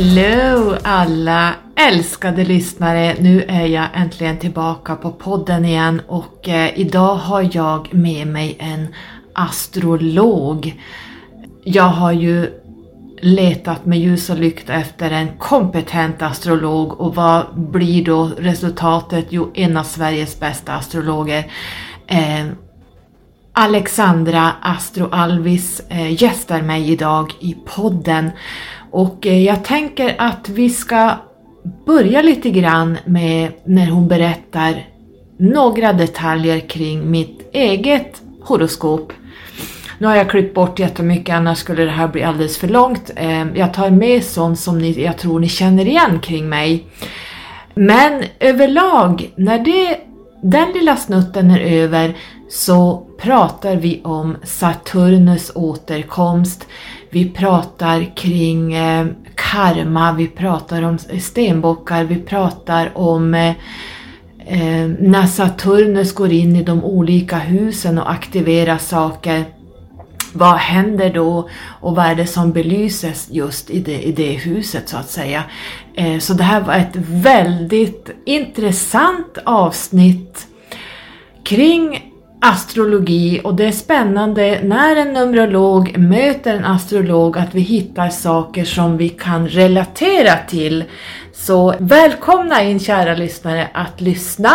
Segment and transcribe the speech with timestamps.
[0.00, 3.16] Hello alla älskade lyssnare!
[3.18, 8.56] Nu är jag äntligen tillbaka på podden igen och eh, idag har jag med mig
[8.58, 8.94] en
[9.34, 10.80] astrolog.
[11.64, 12.60] Jag har ju
[13.20, 19.26] letat med ljus och lykta efter en kompetent astrolog och vad blir då resultatet?
[19.30, 21.52] Jo, en av Sveriges bästa astrologer.
[22.06, 22.46] Eh,
[23.52, 28.30] Alexandra Astro Alvis eh, gästar mig idag i podden
[28.90, 31.14] och eh, jag tänker att vi ska
[31.86, 34.86] börja lite grann med när hon berättar
[35.38, 39.12] några detaljer kring mitt eget horoskop.
[39.98, 43.10] Nu har jag klippt bort jättemycket annars skulle det här bli alldeles för långt.
[43.16, 46.84] Eh, jag tar med sånt som ni, jag tror ni känner igen kring mig.
[47.74, 50.00] Men överlag, när det,
[50.42, 52.16] den lilla snutten är över
[52.48, 56.66] så pratar vi om Saturnus återkomst.
[57.12, 63.54] Vi pratar kring eh, karma, vi pratar om stenbockar, vi pratar om eh,
[64.46, 69.44] eh, när Saturnus går in i de olika husen och aktiverar saker.
[70.32, 71.48] Vad händer då
[71.80, 75.44] och vad är det som belyses just i det, i det huset så att säga.
[75.94, 80.46] Eh, så det här var ett väldigt intressant avsnitt
[81.44, 82.09] kring
[82.40, 88.64] astrologi och det är spännande när en numerolog möter en astrolog att vi hittar saker
[88.64, 90.84] som vi kan relatera till.
[91.32, 94.50] Så välkomna in kära lyssnare att lyssna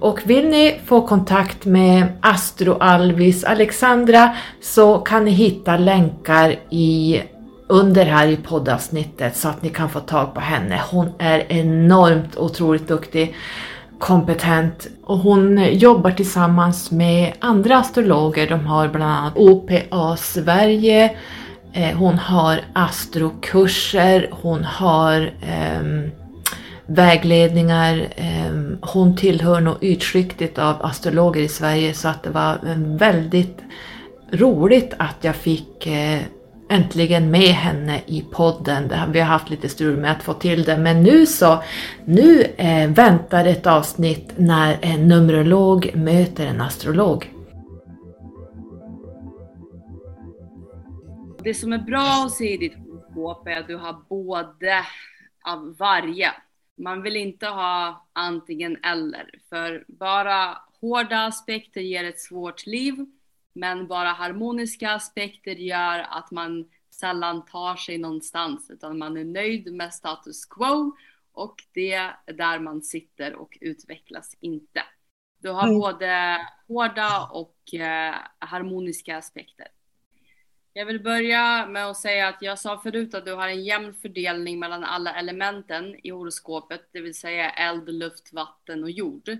[0.00, 7.20] och vill ni få kontakt med Astro Alvis Alexandra så kan ni hitta länkar i
[7.68, 10.80] under här i poddavsnittet så att ni kan få tag på henne.
[10.90, 13.34] Hon är enormt otroligt duktig
[13.98, 18.48] kompetent och hon eh, jobbar tillsammans med andra astrologer.
[18.48, 21.16] De har bland annat OPA Sverige,
[21.72, 26.10] eh, hon har astrokurser, hon har eh,
[26.86, 28.06] vägledningar.
[28.16, 32.58] Eh, hon tillhör nog ytskiktet av astrologer i Sverige så att det var
[32.98, 33.58] väldigt
[34.30, 36.20] roligt att jag fick eh,
[36.74, 38.92] äntligen med henne i podden.
[39.12, 41.62] Vi har haft lite strul med att få till det, men nu så,
[42.04, 47.30] nu eh, väntar ett avsnitt när en numerolog möter en astrolog.
[51.44, 54.84] Det som är bra att se i ditt horoskop är att du har både
[55.44, 56.32] av varje.
[56.78, 62.94] Man vill inte ha antingen eller, för bara hårda aspekter ger ett svårt liv
[63.54, 69.72] men bara harmoniska aspekter gör att man sällan tar sig någonstans utan man är nöjd
[69.72, 70.96] med status quo
[71.32, 74.82] och det är där man sitter och utvecklas inte.
[75.38, 75.78] Du har mm.
[75.78, 76.38] både
[76.68, 79.66] hårda och eh, harmoniska aspekter.
[80.72, 83.94] Jag vill börja med att säga att jag sa förut att du har en jämn
[83.94, 89.38] fördelning mellan alla elementen i horoskopet, det vill säga eld, luft, vatten och jord.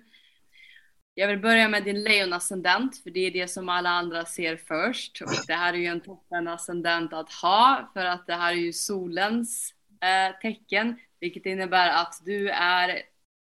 [1.15, 5.23] Jag vill börja med din lejonascendent, för det är det som alla andra ser först.
[5.23, 8.57] Och det här är ju en toppen ascendent att ha, för att det här är
[8.57, 13.03] ju solens eh, tecken, vilket innebär att du är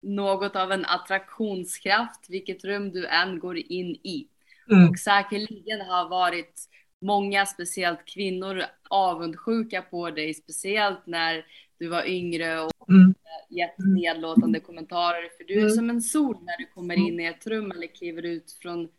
[0.01, 4.27] något av en attraktionskraft, vilket rum du än går in i.
[4.71, 4.89] Mm.
[4.89, 6.69] Och säkerligen har varit
[7.01, 11.45] många, speciellt kvinnor, avundsjuka på dig, speciellt när
[11.79, 13.13] du var yngre och mm.
[13.49, 15.29] gett nedlåtande kommentarer.
[15.37, 15.69] För du är mm.
[15.69, 18.89] som en sol när du kommer in i ett rum eller kliver ut från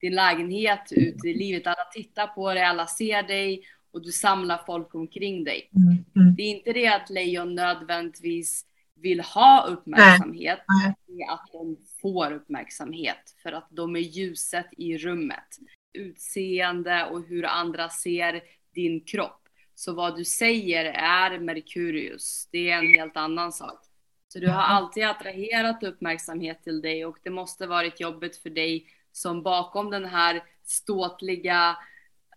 [0.00, 1.66] din lägenhet ut i livet.
[1.66, 5.70] Alla tittar på dig, alla ser dig och du samlar folk omkring dig.
[5.76, 6.04] Mm.
[6.16, 6.34] mm.
[6.36, 10.94] Det är inte det att lejon nödvändigtvis vill ha uppmärksamhet, Nej.
[11.06, 15.58] det är att de får uppmärksamhet för att de är ljuset i rummet.
[15.92, 18.42] Utseende och hur andra ser
[18.74, 19.45] din kropp.
[19.78, 22.48] Så vad du säger är Merkurius.
[22.52, 23.80] Det är en helt annan sak.
[24.28, 28.86] Så du har alltid attraherat uppmärksamhet till dig och det måste varit jobbigt för dig
[29.12, 31.76] som bakom den här ståtliga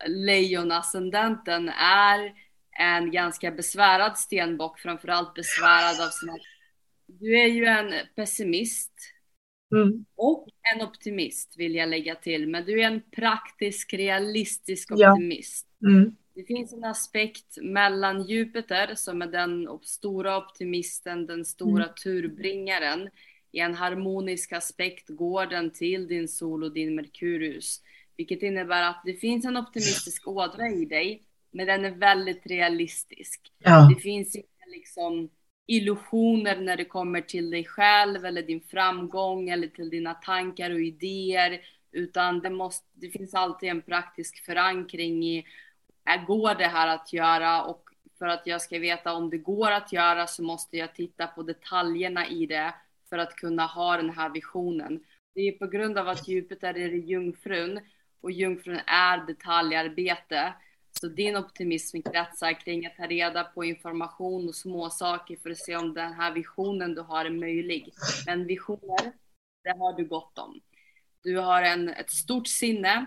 [0.07, 2.33] lejonascendenten är
[2.79, 6.37] en ganska besvärad stenbock, framförallt besvärad av sina...
[7.07, 8.93] Du är ju en pessimist
[9.75, 10.05] mm.
[10.15, 15.67] och en optimist vill jag lägga till, men du är en praktisk, realistisk optimist.
[15.79, 15.89] Ja.
[15.89, 16.15] Mm.
[16.39, 21.95] Det finns en aspekt mellan Jupiter som är den stora optimisten, den stora mm.
[22.03, 23.09] turbringaren.
[23.51, 27.81] I en harmonisk aspekt går den till din sol och din Merkurius.
[28.17, 33.41] Vilket innebär att det finns en optimistisk ådra i dig, men den är väldigt realistisk.
[33.57, 33.89] Ja.
[33.95, 35.29] Det finns inte liksom
[35.67, 40.81] illusioner när det kommer till dig själv eller din framgång eller till dina tankar och
[40.81, 41.61] idéer.
[41.91, 45.45] Utan det, måste, det finns alltid en praktisk förankring i
[46.09, 47.89] Äh, går det här att göra och
[48.19, 51.43] för att jag ska veta om det går att göra så måste jag titta på
[51.43, 52.73] detaljerna i det
[53.09, 55.03] för att kunna ha den här visionen.
[55.35, 57.79] Det är på grund av att Jupiter är i jungfrun
[58.21, 60.53] och jungfrun är detaljarbete.
[60.99, 65.75] Så din optimism kretsar kring att ta reda på information och småsaker för att se
[65.75, 67.93] om den här visionen du har är möjlig.
[68.25, 69.13] Men visioner,
[69.63, 70.59] det har du gott om.
[71.23, 73.05] Du har en, ett stort sinne,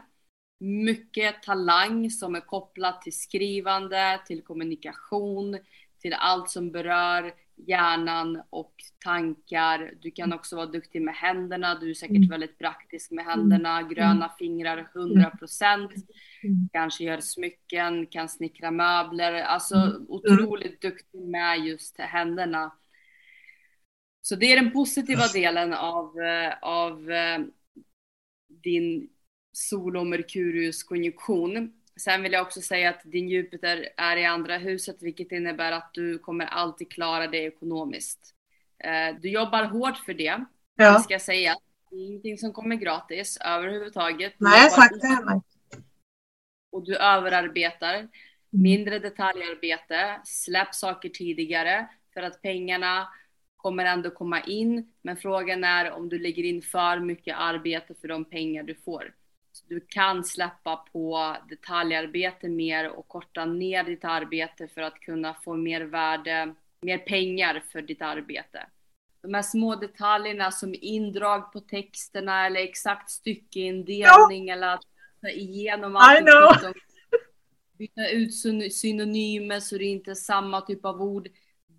[0.63, 5.59] mycket talang som är kopplat till skrivande, till kommunikation,
[6.01, 7.35] till allt som berör
[7.67, 8.75] hjärnan och
[9.05, 9.95] tankar.
[10.01, 11.79] Du kan också vara duktig med händerna.
[11.81, 12.29] Du är säkert mm.
[12.29, 13.79] väldigt praktisk med händerna.
[13.79, 13.95] Mm.
[13.95, 15.91] Gröna fingrar 100 procent.
[16.43, 16.69] Mm.
[16.73, 19.33] Kanske gör smycken, kan snickra möbler.
[19.33, 22.73] Alltså otroligt duktig med just händerna.
[24.23, 27.41] Så det är den positiva delen av, eh, av eh,
[28.63, 29.09] din
[29.53, 31.73] Sol och Merkurius konjunktion.
[31.97, 35.91] Sen vill jag också säga att din Jupiter är i andra huset, vilket innebär att
[35.95, 38.35] du kommer alltid klara det ekonomiskt.
[38.85, 40.45] Eh, du jobbar hårt för det,
[40.77, 40.99] ja.
[40.99, 41.57] ska jag säga.
[41.91, 44.35] Det är ingenting som kommer gratis överhuvudtaget.
[44.39, 45.41] Nej, jag har sagt det.
[46.73, 47.95] Och du överarbetar.
[47.95, 48.09] Mm.
[48.51, 53.09] Mindre detaljarbete, släpp saker tidigare för att pengarna
[53.57, 54.93] kommer ändå komma in.
[55.03, 59.15] Men frågan är om du lägger in för mycket arbete för de pengar du får.
[59.69, 65.57] Du kan släppa på detaljarbete mer och korta ner ditt arbete för att kunna få
[65.57, 68.67] mer värde, mer pengar för ditt arbete.
[69.23, 74.53] De här små detaljerna som indrag på texterna eller exakt styckeindelning ja.
[74.55, 74.85] eller att
[75.21, 76.25] ta igenom allt.
[77.79, 78.35] Byta ut
[78.73, 81.29] synonymer så det inte är samma typ av ord.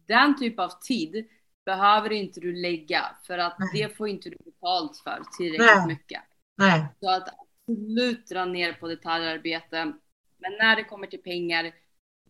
[0.07, 1.27] Den typ av tid
[1.65, 3.69] behöver inte du lägga för att Nej.
[3.73, 5.87] det får inte du betalt för tillräckligt Nej.
[5.87, 6.21] mycket.
[6.55, 6.85] Nej.
[6.99, 7.27] Så att
[7.67, 9.93] absolut dra ner på detaljarbete.
[10.37, 11.73] Men när det kommer till pengar,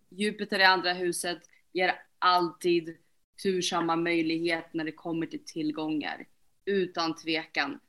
[0.09, 1.39] Jupiter i andra huset
[1.71, 2.97] ger alltid
[3.43, 6.27] tursamma möjlighet när det kommer till tillgångar.
[6.65, 7.79] Utan tvekan.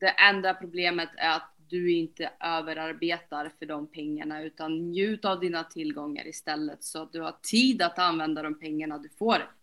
[0.00, 5.64] Det enda problemet är att du inte överarbetar för de pengarna utan njut av dina
[5.64, 9.54] tillgångar istället så att du har tid att använda de pengarna du får.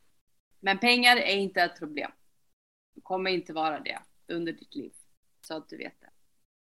[0.59, 2.11] Men pengar är inte ett problem.
[2.95, 4.91] Det kommer inte vara det under ditt liv.
[5.41, 6.06] Så att du vet det.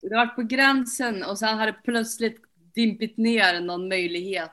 [0.03, 2.41] Du har varit på gränsen och sen har det plötsligt
[2.75, 4.51] dimpit ner någon möjlighet.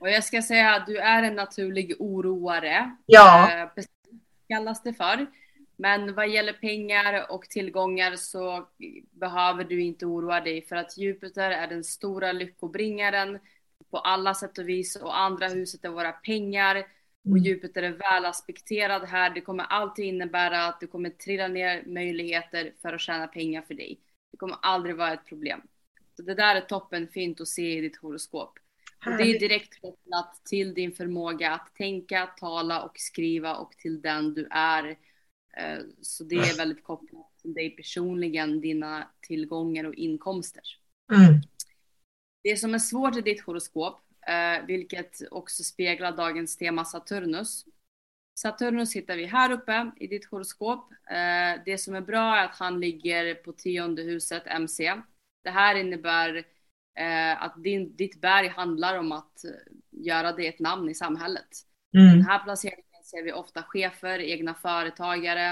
[0.00, 2.96] Och jag ska säga att du är en naturlig oroare.
[3.06, 3.52] Ja.
[3.52, 3.84] Eh,
[4.48, 5.26] kallas det för.
[5.76, 8.68] Men vad gäller pengar och tillgångar så
[9.10, 13.38] behöver du inte oroa dig för att Jupiter är den stora lyckobringaren
[13.90, 16.76] på alla sätt och vis och andra huset är våra pengar
[17.24, 17.42] och mm.
[17.42, 19.30] Jupiter är väl aspekterad här.
[19.30, 23.74] Det kommer alltid innebära att det kommer trilla ner möjligheter för att tjäna pengar för
[23.74, 24.00] dig.
[24.36, 25.60] Det kommer aldrig vara ett problem.
[26.16, 28.58] Så det där är toppen fint att se i ditt horoskop.
[29.06, 34.00] Och det är direkt kopplat till din förmåga att tänka, tala och skriva och till
[34.00, 34.88] den du är.
[35.56, 40.62] Eh, så det är väldigt kopplat till dig personligen, dina tillgångar och inkomster.
[41.12, 41.40] Mm.
[42.42, 47.64] Det som är svårt i ditt horoskop, eh, vilket också speglar dagens tema Saturnus,
[48.38, 50.92] Saturnus hittar vi här uppe i ditt horoskop.
[51.10, 54.94] Eh, det som är bra är att han ligger på tionde huset, MC.
[55.44, 56.36] Det här innebär
[56.98, 59.44] eh, att din, ditt berg handlar om att
[59.90, 61.48] göra dig ett namn i samhället.
[61.96, 62.10] Mm.
[62.10, 65.50] Den här placeringen ser vi ofta chefer, egna företagare.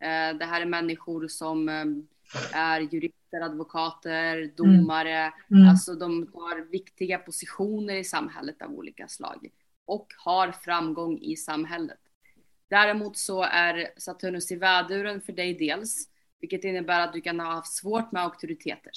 [0.00, 1.68] Eh, det här är människor som
[2.52, 5.16] är jurister, advokater, domare.
[5.16, 5.32] Mm.
[5.50, 5.68] Mm.
[5.68, 9.48] Alltså de har viktiga positioner i samhället av olika slag
[9.86, 11.98] och har framgång i samhället.
[12.68, 16.08] Däremot så är Saturnus i väduren för dig dels,
[16.40, 18.92] vilket innebär att du kan ha haft svårt med auktoriteter.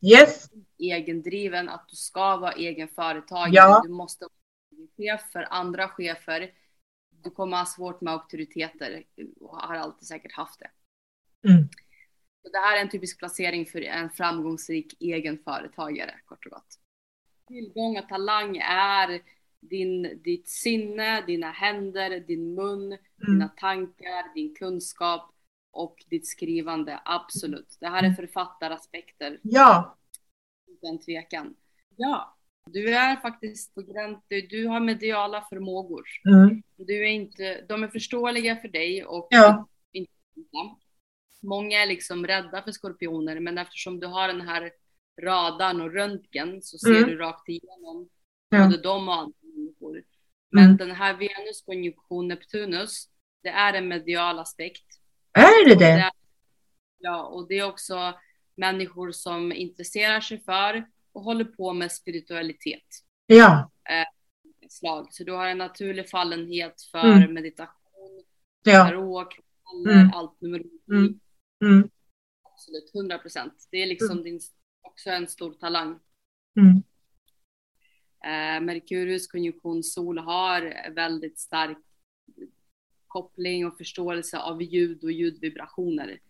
[0.00, 0.50] Yes.
[0.78, 3.52] Egendriven, att du ska vara egen företagare.
[3.54, 3.80] Ja.
[3.84, 6.50] Du måste vara chef för andra chefer.
[7.10, 9.04] Du kommer ha svårt med auktoriteter
[9.40, 10.70] och har alltid säkert haft det.
[11.48, 11.68] Mm.
[12.42, 16.78] Så det här är en typisk placering för en framgångsrik egen företagare, kort och gott.
[17.48, 19.22] Tillgång och talang är
[19.62, 22.98] din, ditt sinne, dina händer, din mun, mm.
[23.18, 25.30] dina tankar, din kunskap
[25.70, 27.00] och ditt skrivande.
[27.04, 27.76] Absolut.
[27.80, 29.38] Det här är författaraspekter.
[29.42, 29.96] Ja.
[30.66, 31.54] Utan tvekan.
[31.96, 32.36] Ja.
[32.66, 36.04] Du är faktiskt på gräns, du, har mediala förmågor.
[36.24, 36.62] Mm.
[36.76, 39.68] Du är inte, de är förståeliga för dig och ja.
[39.92, 40.12] inte
[41.42, 44.70] Många är liksom rädda för skorpioner men eftersom du har den här
[45.22, 47.10] radarn och röntgen så ser mm.
[47.10, 48.08] du rakt igenom
[48.48, 48.64] ja.
[48.64, 49.41] både dem och andra.
[50.52, 50.76] Men mm.
[50.76, 53.08] den här Venus konjunktion Neptunus,
[53.42, 54.84] det är en medial aspekt.
[55.32, 55.84] Är det det?
[55.84, 56.10] det är,
[56.98, 58.14] ja, och det är också
[58.56, 62.86] människor som intresserar sig för och håller på med spiritualitet.
[63.26, 63.70] Ja.
[63.90, 64.06] Eh,
[64.68, 65.06] slag.
[65.10, 67.34] Så du har en naturlig fallenhet för Mm.
[67.34, 68.24] meditation,
[68.64, 68.84] Ja.
[68.88, 69.28] tarot,
[69.86, 70.10] Mm.
[70.14, 70.80] allt numerologi.
[70.90, 71.20] Mm.
[71.64, 71.90] Mm.
[72.42, 73.68] Absolut, 100 procent.
[73.70, 74.40] Det är liksom din,
[74.82, 75.98] också en stor talang.
[76.60, 76.82] Mm.
[78.24, 81.78] Eh, Merkurius konjunktion Sol har väldigt stark
[83.06, 86.20] koppling och förståelse av ljud och ljudvibrationer.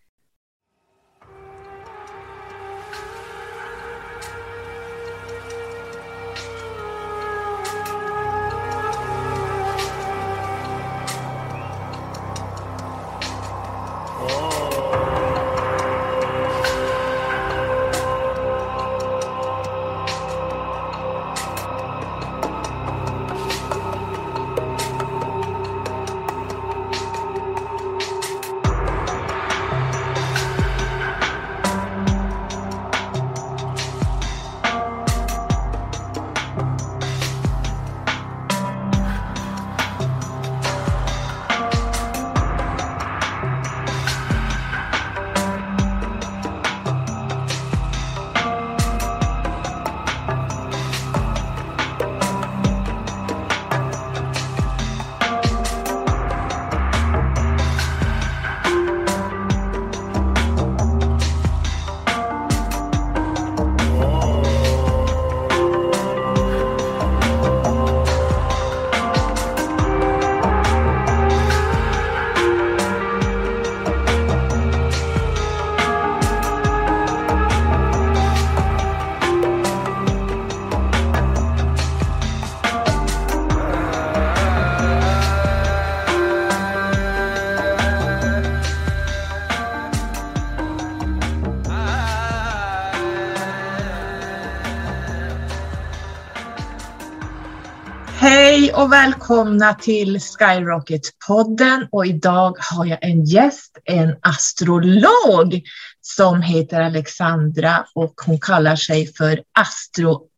[98.63, 105.63] Hej och välkomna till Skyrocket-podden och idag har jag en gäst, en astrolog
[106.01, 110.29] som heter Alexandra och hon kallar sig för Astro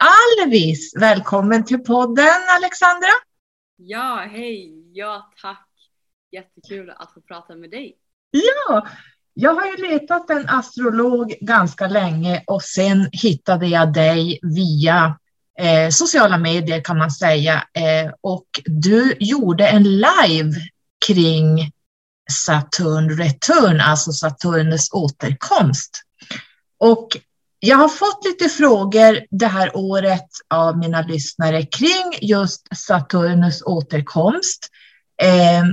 [0.43, 0.97] Alvis.
[1.01, 3.09] Välkommen till podden Alexandra!
[3.77, 4.91] Ja, hej!
[4.93, 5.69] Ja, tack!
[6.33, 7.97] Jättekul att få prata med dig.
[8.31, 8.87] Ja,
[9.35, 15.19] jag har ju letat en astrolog ganska länge och sen hittade jag dig via
[15.59, 17.55] eh, sociala medier kan man säga.
[17.55, 20.53] Eh, och du gjorde en live
[21.07, 21.71] kring
[22.33, 26.03] Saturn Return, alltså Saturnus återkomst.
[26.79, 27.09] Och
[27.59, 34.69] jag har fått lite frågor det här året av mina lyssnare kring just Saturnus återkomst.
[35.23, 35.65] Eh,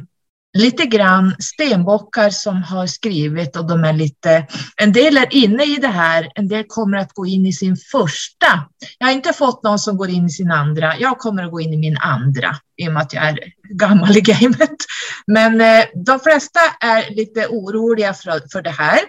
[0.53, 5.75] lite grann stenbockar som har skrivit och de är lite, en del är inne i
[5.75, 8.65] det här, en del kommer att gå in i sin första.
[8.97, 11.61] Jag har inte fått någon som går in i sin andra, jag kommer att gå
[11.61, 13.39] in i min andra i och med att jag är
[13.69, 14.77] gammal i gamet.
[15.27, 18.99] Men eh, de flesta är lite oroliga för, för det här.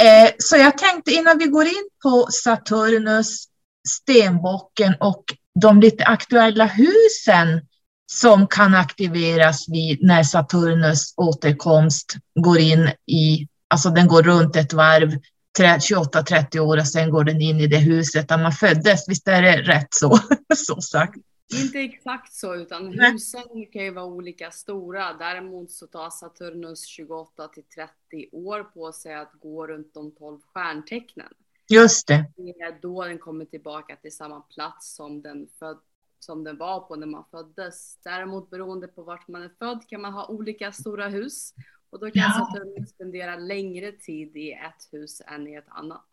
[0.00, 3.44] Eh, så jag tänkte innan vi går in på Saturnus,
[3.88, 5.24] stenbocken och
[5.60, 7.60] de lite aktuella husen
[8.06, 14.72] som kan aktiveras vid när Saturnus återkomst går in i, alltså den går runt ett
[14.72, 15.18] varv
[15.58, 19.08] 28-30 år och sen går den in i det huset där man föddes.
[19.08, 20.18] Visst är det rätt så,
[20.56, 21.16] så sagt?
[21.54, 25.12] Inte exakt så, utan husen kan ju vara olika stora.
[25.12, 30.40] Däremot så tar Saturnus 28 till 30 år på sig att gå runt de 12
[30.54, 31.32] stjärntecknen.
[31.68, 32.24] Just det.
[32.36, 35.78] Det är då den kommer tillbaka till samma plats som den, föd,
[36.18, 37.98] som den var på när man föddes.
[38.04, 41.54] Däremot beroende på vart man är född kan man ha olika stora hus.
[41.90, 42.48] Och då kan Ja.
[42.52, 46.04] Saturnus spendera längre tid i ett hus än i ett annat.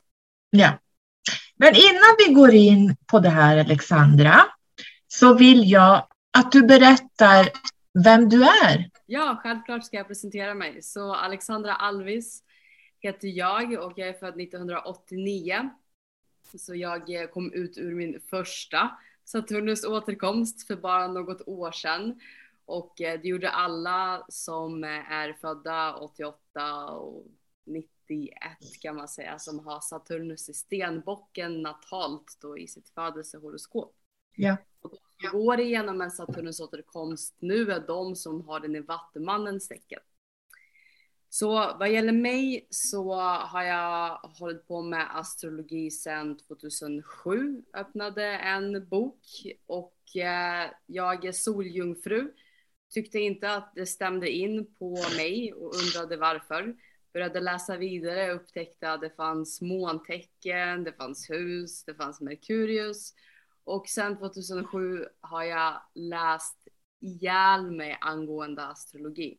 [0.49, 0.79] Ja.
[1.55, 4.35] Men innan vi går in på det här Alexandra,
[5.07, 6.07] så vill jag
[6.37, 7.49] att du berättar
[8.03, 8.89] vem du är.
[9.05, 10.81] Ja, självklart ska jag presentera mig.
[10.81, 12.43] Så Alexandra Alvis
[12.99, 15.69] heter jag och jag är född 1989.
[16.57, 18.91] Så jag kom ut ur min första
[19.25, 22.19] Saturnus återkomst för bara något år sedan.
[22.65, 27.25] Och eh, det gjorde alla som eh, är födda 88 och
[27.65, 28.33] 91
[28.81, 33.95] kan man säga som har Saturnus i stenbocken natalt då i sitt födelsehoroskop.
[34.35, 34.57] Ja.
[34.81, 38.79] Och de som går igenom en Saturnus återkomst nu är de som har den i
[38.79, 39.99] Vattumannens tecken.
[41.33, 47.63] Så vad gäller mig så har jag hållit på med astrologi sedan 2007.
[47.73, 49.25] Öppnade en bok
[49.65, 52.33] och eh, jag är soljungfru.
[52.89, 56.75] Tyckte inte att det stämde in på mig och undrade varför.
[57.13, 63.13] Började läsa vidare och upptäckte att det fanns måntecken, det fanns hus, det fanns Merkurius.
[63.63, 66.67] Och sen 2007 har jag läst
[66.99, 69.37] ihjäl mig angående astrologi.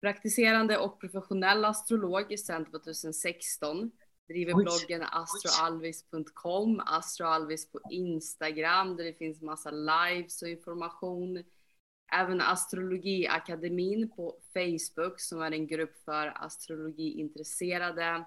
[0.00, 3.90] Praktiserande och professionell astrolog sedan 2016.
[4.28, 4.64] Driver Oj.
[4.64, 11.44] bloggen astroalvis.com, astroalvis på Instagram där det finns massa lives och information.
[12.12, 18.24] Även Astrologiakademin på Facebook som är en grupp för astrologiintresserade.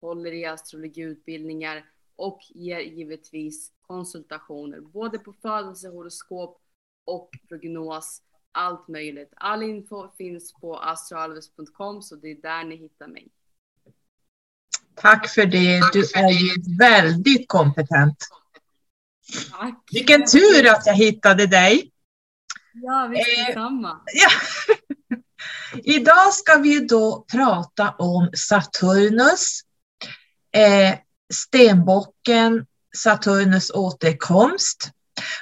[0.00, 6.62] Håller i astrologiutbildningar och ger givetvis konsultationer både på födelsehoroskop
[7.04, 8.22] och prognos.
[8.52, 9.32] Allt möjligt.
[9.36, 13.28] All info finns på astroalves.com så det är där ni hittar mig.
[14.94, 15.80] Tack för det.
[15.92, 18.16] Du är ju väldigt kompetent.
[19.50, 19.88] Tack!
[19.92, 21.90] Vilken tur att jag hittade dig.
[22.72, 24.00] Ja, visst Eh, detsamma.
[25.84, 29.60] Idag ska vi då prata om Saturnus,
[30.52, 30.98] eh,
[31.32, 32.66] stenbocken,
[32.96, 34.90] Saturnus återkomst.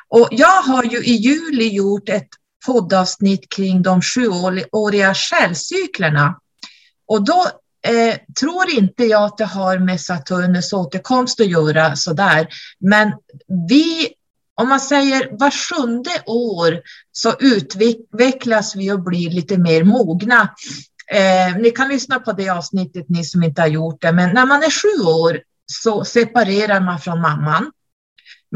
[0.09, 2.29] Och jag har ju i juli gjort ett
[2.69, 6.39] poddavsnitt kring de sjuåriga självcyklerna.
[7.07, 7.47] Och då
[7.87, 12.49] eh, tror inte jag att det har med Saturnus återkomst att göra sådär.
[12.79, 13.13] Men
[13.69, 14.09] vi,
[14.55, 16.81] om man säger var sjunde år
[17.13, 20.55] så utvecklas vi och blir lite mer mogna.
[21.13, 24.13] Eh, ni kan lyssna på det avsnittet, ni som inte har gjort det.
[24.13, 27.73] Men när man är sju år så separerar man från mamman.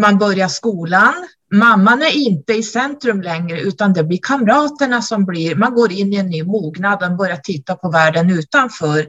[0.00, 1.14] Man börjar skolan.
[1.52, 6.12] Mamman är inte i centrum längre, utan det blir kamraterna som blir, man går in
[6.12, 9.06] i en ny mognad och börjar titta på världen utanför.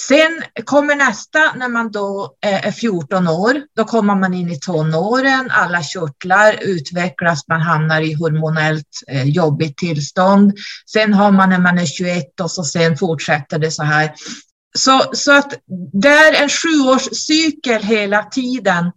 [0.00, 3.62] Sen kommer nästa när man då eh, är 14 år.
[3.76, 9.76] Då kommer man in i tonåren, alla körtlar utvecklas, man hamnar i hormonellt eh, jobbigt
[9.76, 10.52] tillstånd.
[10.92, 14.12] Sen har man när man är 21 och så sen fortsätter det så här.
[14.78, 15.54] Så, så att
[15.92, 18.92] det är en sjuårscykel hela tiden.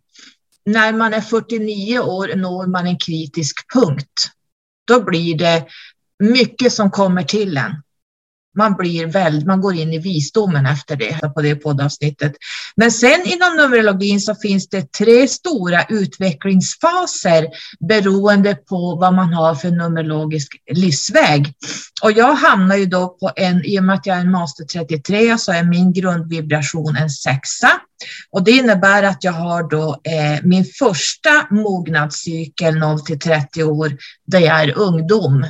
[0.66, 4.32] När man är 49 år når man en kritisk punkt.
[4.88, 5.66] Då blir det
[6.20, 7.82] mycket som kommer till en.
[8.56, 12.34] Man, blir väl, man går in i visdomen efter det, på det poddavsnittet.
[12.76, 17.48] Men sen inom numerologin så finns det tre stora utvecklingsfaser
[17.80, 21.54] beroende på vad man har för numerologisk livsväg.
[22.04, 24.66] Och jag hamnar ju då på en, i och med att jag är en master
[24.66, 27.72] 33 så är min grundvibration en sexa.
[28.32, 33.98] Och det innebär att jag har då eh, min första mognadscykel 0 till 30 år
[34.28, 35.46] där jag är ungdom.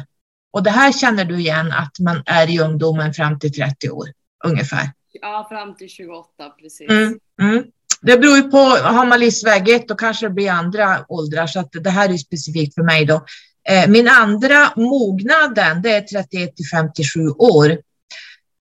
[0.56, 4.08] Och det här känner du igen att man är i ungdomen fram till 30 år
[4.46, 4.92] ungefär.
[5.22, 6.90] Ja, fram till 28 precis.
[6.90, 7.64] Mm, mm.
[8.02, 11.60] Det beror ju på, har man livsväg 1 då kanske det blir andra åldrar så
[11.60, 13.26] att det här är specifikt för mig då.
[13.70, 17.78] Eh, min andra mognaden det är 31 till 57 år.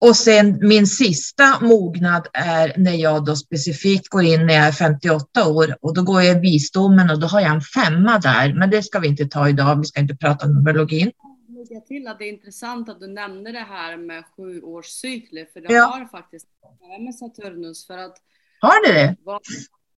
[0.01, 4.71] Och sen min sista mognad är när jag då specifikt går in när jag är
[4.71, 8.53] 58 år och då går jag i visdomen och då har jag en femma där.
[8.53, 11.11] Men det ska vi inte ta idag, vi ska inte prata om numerologin.
[11.71, 15.73] Lägga till att det är intressant att du nämnde det här med sjuårscykler, för det
[15.73, 15.83] Ja.
[15.85, 16.47] har faktiskt
[16.99, 18.17] med Saturnus för att
[18.59, 19.15] Har det?
[19.23, 19.41] var,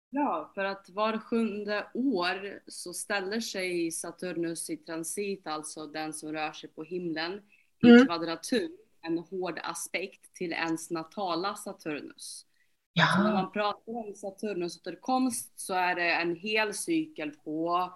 [0.09, 6.31] ja, för att var sjunde år så ställer sig Saturnus i transit, alltså den som
[6.31, 7.41] rör sig på himlen,
[7.83, 8.05] i Mm.
[8.05, 12.45] kvadratur, en hård aspekt till ens natala Saturnus.
[13.15, 17.93] Så när Ja, man pratar om Saturnus återkomst så är det en hel cykel på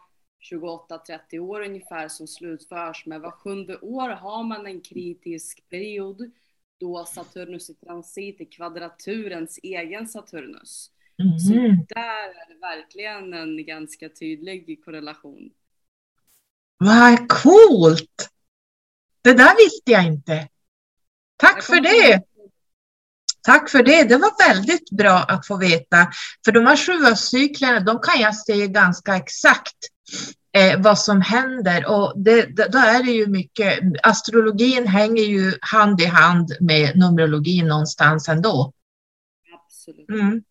[0.52, 3.06] 28-30 år ungefär som slutförs.
[3.06, 6.32] Men var sjunde år har man en kritisk period
[6.80, 10.91] då Saturnus i transit i kvadraturens egen Saturnus.
[11.47, 11.86] Så mm.
[11.89, 15.50] där är det verkligen en ganska tydlig korrelation.
[16.78, 18.30] vad coolt!
[19.21, 20.47] Det där visste jag inte.
[21.38, 22.23] Tack för det!
[23.41, 24.04] Tack för det.
[24.04, 26.08] Det var väldigt bra att få veta.
[26.45, 29.78] För de här sjuårscyklerna, de kan jag se ganska exakt
[30.57, 31.85] eh, vad som händer.
[31.85, 37.67] Och det, då är det ju mycket, astrologin hänger ju hand i hand med numerologin
[37.67, 38.73] någonstans ändå.
[39.53, 40.09] Absolut.
[40.09, 40.43] Mm.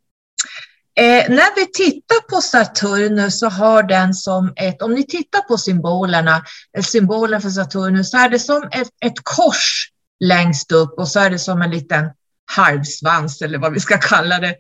[0.99, 5.59] Eh, när vi tittar på Saturnus så har den som ett, om ni tittar på
[5.59, 6.45] symbolerna,
[6.77, 9.91] eh, symbolen för Saturnus, så är det som ett, ett kors
[10.21, 12.11] längst upp och så är det som en liten
[12.45, 14.57] halvsvans eller vad vi ska kalla det.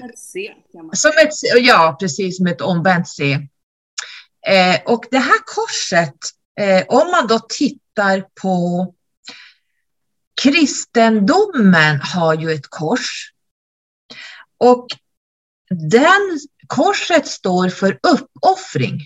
[0.00, 0.50] Som ett C
[0.92, 3.48] Som ett, ja, precis som ett omvänt C.
[4.46, 6.14] Eh, och det här korset,
[6.60, 8.94] eh, om man då tittar på
[10.42, 13.32] kristendomen har ju ett kors.
[14.58, 14.86] Och
[15.70, 19.00] den korset står för uppoffring.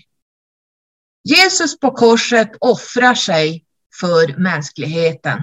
[1.23, 3.65] Jesus på korset offrar sig
[3.99, 5.39] för mänskligheten.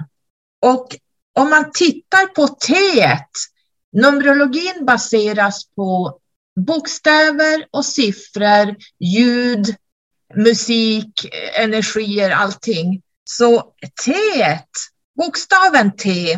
[0.61, 0.97] Och
[1.33, 2.75] om man tittar på T,
[3.91, 6.19] numerologin baseras på
[6.55, 9.75] bokstäver och siffror, ljud,
[10.35, 11.25] musik,
[11.57, 13.01] energier, allting.
[13.23, 13.73] Så
[14.05, 14.13] T,
[15.17, 16.37] bokstaven T,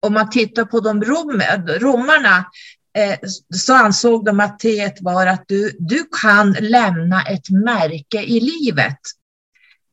[0.00, 2.44] om man tittar på de rom, romarna,
[2.96, 3.18] eh,
[3.54, 8.98] så ansåg de att T var att du, du kan lämna ett märke i livet.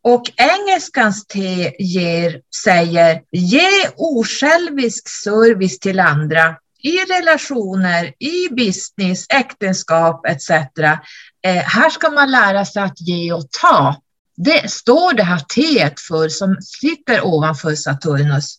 [0.02, 10.26] Och engelskans T ger, säger ge osjälvisk service till andra i relationer, i business, äktenskap
[10.26, 10.50] etc.
[10.50, 13.96] Eh, här ska man lära sig att ge och ta.
[14.38, 18.56] Det står det här T för som sitter ovanför Saturnus.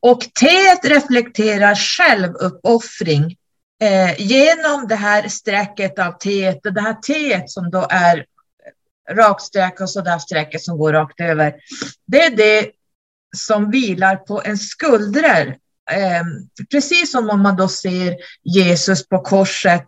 [0.00, 0.46] Och T
[0.82, 3.36] reflekterar självuppoffring
[3.82, 8.24] eh, genom det här strecket av T, det här T som då är
[9.10, 11.54] raksträck och så där strecket som går rakt över.
[12.06, 12.70] Det är det
[13.36, 15.65] som vilar på en skuldror.
[15.90, 16.22] Eh,
[16.70, 19.86] precis som om man då ser Jesus på korset.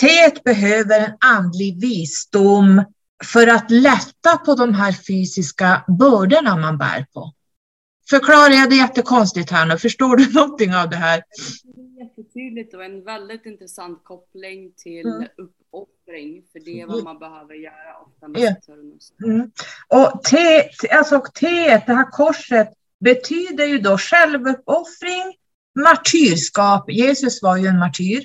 [0.00, 0.06] T
[0.44, 2.84] behöver en andlig visdom
[3.24, 7.32] för att lätta på de här fysiska bördorna man bär på.
[8.10, 9.78] Förklarar jag det jättekonstigt här nu?
[9.78, 11.22] Förstår du någonting av det här?
[11.64, 15.22] Det är jättetydligt och en väldigt intressant koppling till mm.
[15.22, 19.12] uppoffring, för det är vad man behöver göra ofta med Saturnus.
[19.24, 19.50] Mm.
[19.88, 20.36] Och T,
[20.90, 21.46] alltså T,
[21.86, 22.68] det här korset,
[23.00, 25.34] betyder ju då självuppoffring,
[25.78, 26.90] martyrskap.
[26.90, 28.24] Jesus var ju en martyr.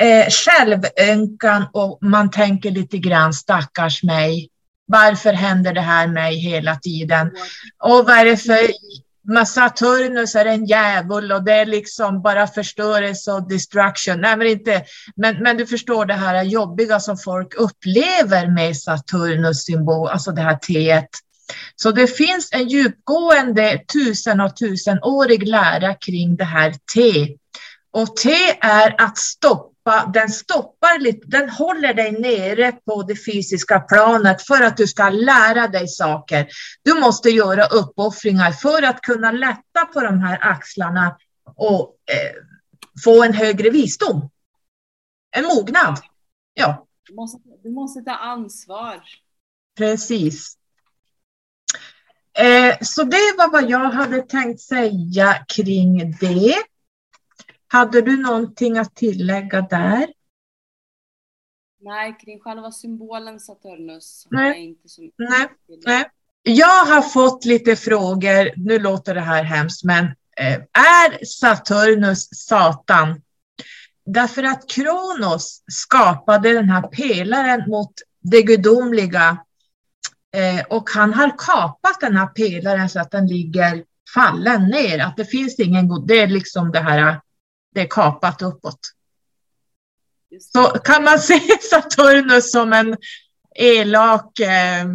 [0.00, 4.48] Eh, självönkan och man tänker lite grann stackars mig.
[4.86, 7.30] Varför händer det här mig hela tiden?
[7.78, 8.58] Och vad är det för
[9.46, 14.20] Saturnus är en djävul och det är liksom bara förstörelse och destruction.
[14.20, 14.84] Nej, men, inte,
[15.16, 20.42] men, men du förstår det här jobbiga som folk upplever med Saturnus symbol, alltså det
[20.42, 21.02] här T.
[21.76, 27.28] Så det finns en djupgående tusen och tusenårig lära kring det här T.
[27.90, 28.30] Och T
[28.60, 29.76] är att stoppa
[30.14, 35.08] den stoppar lite, den håller dig nere på det fysiska planet för att du ska
[35.08, 36.48] lära dig saker.
[36.82, 41.16] Du måste göra uppoffringar för att kunna lätta på de här axlarna
[41.56, 42.42] och eh,
[43.04, 44.30] få en högre visdom.
[45.36, 45.98] En mognad.
[46.54, 46.86] Ja.
[47.08, 49.02] Du måste, du måste ta ansvar.
[49.78, 50.56] Precis.
[52.38, 56.54] Eh, så det var vad jag hade tänkt säga kring det.
[57.68, 60.06] Hade du någonting att tillägga där?
[61.80, 64.26] Nej, kring själva symbolen Saturnus.
[64.30, 64.64] Nej.
[64.64, 65.48] Inte så nej,
[65.86, 66.04] nej.
[66.42, 70.04] Jag har fått lite frågor, nu låter det här hemskt, men
[70.36, 73.22] eh, är Saturnus Satan?
[74.06, 79.38] Därför att Kronos skapade den här pelaren mot det gudomliga
[80.36, 85.16] eh, och han har kapat den här pelaren så att den ligger fallen ner, att
[85.16, 87.20] det finns ingen god, det är liksom det här
[87.74, 88.80] det är kapat uppåt.
[90.40, 92.96] Så kan man se Saturnus som en
[93.54, 94.86] elak, eh,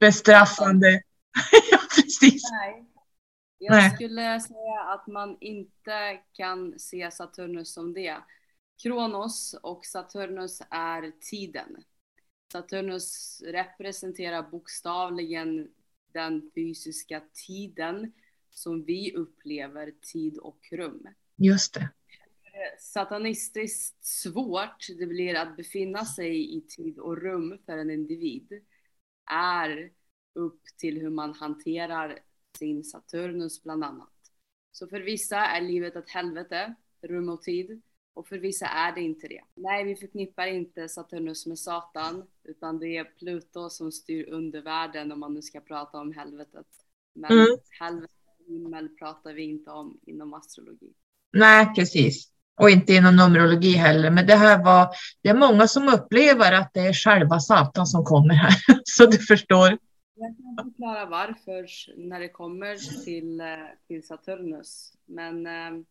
[0.00, 0.90] bestraffande...
[1.70, 2.50] ja, precis.
[2.50, 2.84] Nej.
[3.58, 3.90] Jag Nej.
[3.90, 8.16] skulle säga att man inte kan se Saturnus som det.
[8.82, 11.76] Kronos och Saturnus är tiden.
[12.52, 15.68] Saturnus representerar bokstavligen
[16.12, 18.12] den fysiska tiden
[18.50, 21.06] som vi upplever tid och rum.
[21.36, 21.90] Just det.
[22.78, 28.62] Satanistiskt svårt det blir att befinna sig i tid och rum för en individ
[29.30, 29.90] är
[30.32, 32.18] upp till hur man hanterar
[32.58, 34.12] sin Saturnus bland annat.
[34.72, 37.82] Så för vissa är livet ett helvete, rum och tid.
[38.14, 39.40] Och för vissa är det inte det.
[39.54, 45.20] Nej, vi förknippar inte Saturnus med Satan, utan det är Pluto som styr undervärlden om
[45.20, 46.66] man nu ska prata om helvetet.
[47.14, 47.58] Men mm.
[47.80, 50.92] helvetet himmel pratar vi inte om inom astrologi.
[51.32, 52.28] Nej, precis.
[52.60, 54.10] Och inte inom numerologi heller.
[54.10, 54.88] Men det här var,
[55.22, 58.54] det är många som upplever att det är själva Satan som kommer här.
[58.84, 59.78] Så du förstår.
[60.14, 63.46] Jag kan förklara varför när det kommer till, eh,
[63.86, 64.92] till Saturnus.
[65.06, 65.82] Men eh,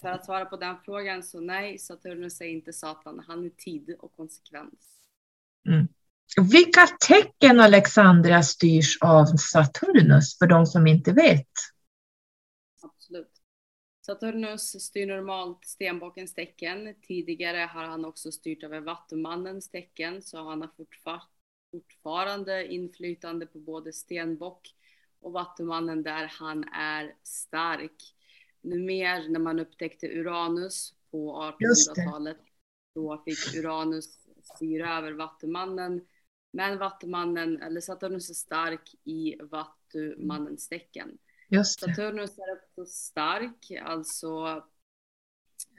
[0.00, 3.24] för att svara på den frågan så nej, Saturnus är inte Satan.
[3.26, 4.98] Han är tid och konsekvens.
[5.68, 5.88] Mm.
[6.50, 11.48] Vilka tecken, Alexandra, styrs av Saturnus för de som inte vet?
[12.82, 13.42] Absolut.
[14.06, 16.94] Saturnus styr normalt stenbockens tecken.
[17.02, 20.70] Tidigare har han också styrt över vattumannens tecken, så han har
[21.70, 24.74] fortfarande inflytande på både stenbock
[25.20, 28.14] och vattumannen där han är stark.
[28.60, 32.38] Nu mer när man upptäckte Uranus på 1800-talet,
[32.94, 36.00] då fick Uranus styra över vattumannen
[36.50, 41.18] men Vattumannen, eller Saturnus är stark i Vattumannens tecken.
[41.64, 44.62] Saturnus är också stark, alltså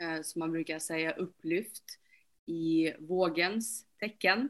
[0.02, 1.84] eh, som man brukar säga upplyft
[2.46, 4.50] i vågens tecken.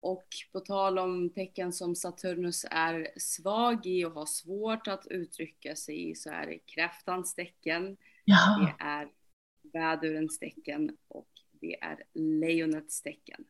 [0.00, 5.76] Och på tal om tecken som Saturnus är svag i och har svårt att uttrycka
[5.76, 8.74] sig i så är det kräftans tecken, Ja.
[8.78, 9.08] det är
[9.72, 11.28] vädurens tecken och
[11.60, 13.44] det är lejonets tecken.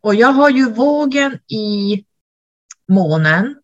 [0.00, 2.04] Och jag har ju vågen i
[2.88, 3.62] månen.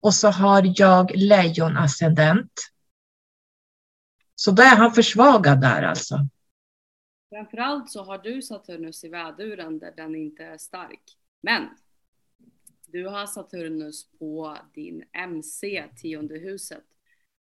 [0.00, 2.52] Och så har jag lejonascendent.
[4.34, 6.28] Så där är han försvagad där alltså.
[7.28, 11.18] Framförallt så har du Saturnus i väduren där den inte är stark.
[11.40, 11.68] Men
[12.86, 16.84] du har Saturnus på din MC, tionde huset,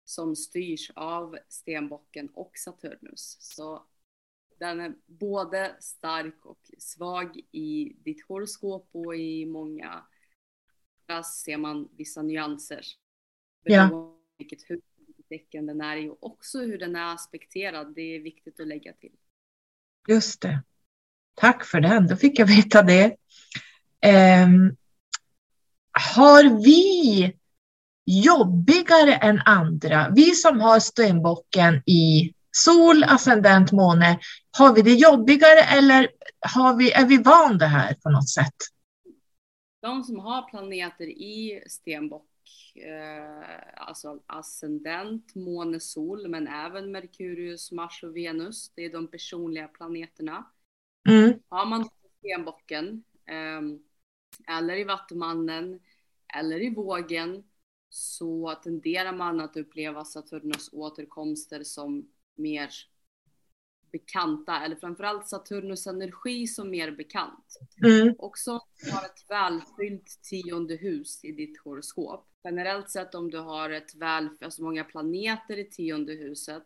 [0.05, 3.37] som styrs av stenbocken och Saturnus.
[3.39, 3.85] Så
[4.59, 10.05] den är både stark och svag i ditt horoskop och i många
[11.05, 12.85] där ser man vissa nyanser.
[13.63, 13.87] Ja.
[13.87, 14.83] Beroende på vilket hus,
[15.29, 17.95] tecken den är i och också hur den är aspekterad.
[17.95, 19.17] Det är viktigt att lägga till.
[20.07, 20.63] Just det.
[21.35, 23.05] Tack för den, då fick jag veta det.
[24.45, 24.75] Um,
[25.91, 27.33] har vi
[28.05, 30.09] jobbigare än andra?
[30.15, 34.19] Vi som har stenbocken i sol, ascendent, måne,
[34.57, 36.09] har vi det jobbigare eller
[36.55, 38.55] har vi, är vi van det här på något sätt?
[39.81, 42.30] De som har planeter i stenbocken
[43.75, 50.51] alltså ascendent, måne, sol, men även Merkurius, Mars och Venus, det är de personliga planeterna.
[51.09, 53.79] Mm, Har man stenbocken, ehm,
[54.47, 55.79] eller i vattumannen,
[56.35, 57.43] eller i vågen,
[57.89, 62.69] så tenderar man att uppleva Saturnus återkomster som mer
[63.91, 67.59] bekanta, eller framförallt Saturnus energi som mer bekant.
[67.83, 72.27] mm, Också om du har ett välfyllt tionde hus i ditt horoskop.
[72.43, 76.63] Generellt sett om du har ett väl, alltså många planeter i tionde huset,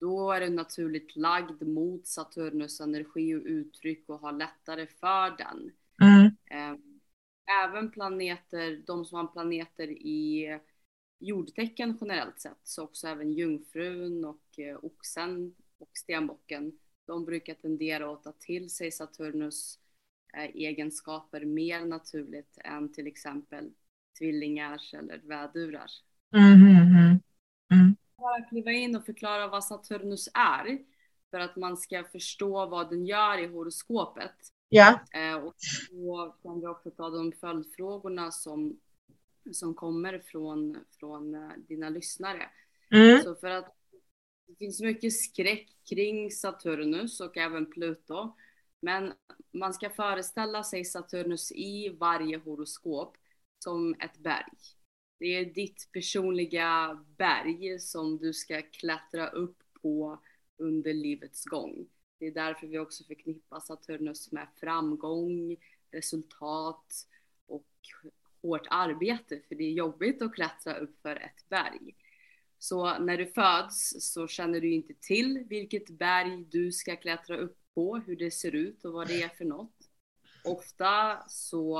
[0.00, 5.72] då är du naturligt lagd mot Saturnus energi och uttryck och har lättare för den.
[6.02, 6.74] mm, Eh,
[7.64, 10.60] Även planeter, de som har planeter i
[11.18, 18.12] jordtecken generellt sett, så också även jungfrun och eh, oxen och stenbocken, de brukar tendera
[18.12, 19.78] att ta till sig Saturnus
[20.36, 23.70] eh, egenskaper mer naturligt än till exempel
[24.18, 25.90] tvillingars eller vädurar.
[26.36, 27.20] mm, mm,
[27.72, 27.96] mm.
[28.16, 30.78] Bara kliva in och förklara vad Saturnus är
[31.30, 34.34] för att man ska förstå vad den gör i horoskopet.
[34.68, 35.54] Ja, Eh, och
[35.90, 38.80] då kan vi också ta de följdfrågorna som,
[39.52, 42.50] som kommer från, från eh, dina lyssnare.
[42.90, 43.76] mm, Så för att
[44.46, 48.32] det finns mycket skräck kring Saturnus och även Pluto.
[48.80, 49.12] Men
[49.52, 53.16] man ska föreställa sig Saturnus i varje horoskop
[53.58, 54.52] som ett berg.
[55.18, 60.22] Det är ditt personliga berg som du ska klättra upp på
[60.56, 61.86] under livets gång.
[62.18, 65.56] Det är därför vi också förknippar Saturnus med framgång,
[65.90, 67.06] resultat
[67.46, 67.70] och
[68.42, 69.40] hårt arbete.
[69.48, 71.94] För det är jobbigt att klättra upp för ett berg.
[72.64, 77.58] Så när du föds så känner du inte till vilket berg du ska klättra upp
[77.74, 79.88] på, hur det ser ut och vad det är för något.
[80.44, 81.78] Ofta så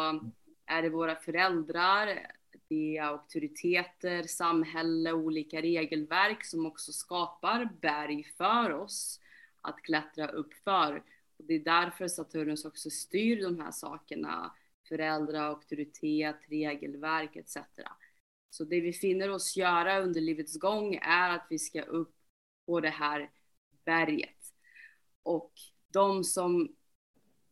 [0.66, 2.27] är det våra föräldrar,
[2.68, 9.20] det är auktoriteter, samhälle, olika regelverk som också skapar berg för oss
[9.61, 11.03] att klättra upp för.
[11.38, 14.53] Och det är därför Saturnus också styr de här sakerna,
[14.88, 17.57] föräldrar, auktoritet, regelverk etc.
[18.55, 22.14] Så det vi finner oss göra under livets gång är att vi ska upp
[22.67, 23.31] på det här
[23.85, 24.53] berget.
[25.23, 25.53] Och
[25.93, 26.77] de som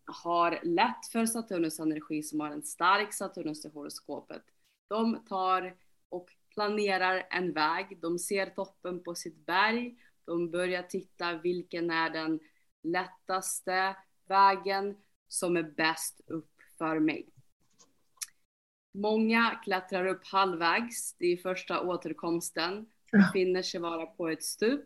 [0.04, 4.42] har lätt för Saturnus energi, som har en stark Saturnus i horoskopet,
[4.88, 5.76] de tar
[6.08, 7.98] och planerar en väg.
[8.00, 9.96] De ser toppen på sitt berg.
[10.24, 12.40] De börjar titta vilken är den
[12.82, 13.96] lättaste
[14.28, 14.96] vägen
[15.28, 17.32] som är bäst upp för mig.
[18.92, 23.18] Många klättrar upp halvvägs, är första återkomsten, Ja.
[23.18, 24.84] befinner sig vara på ett stup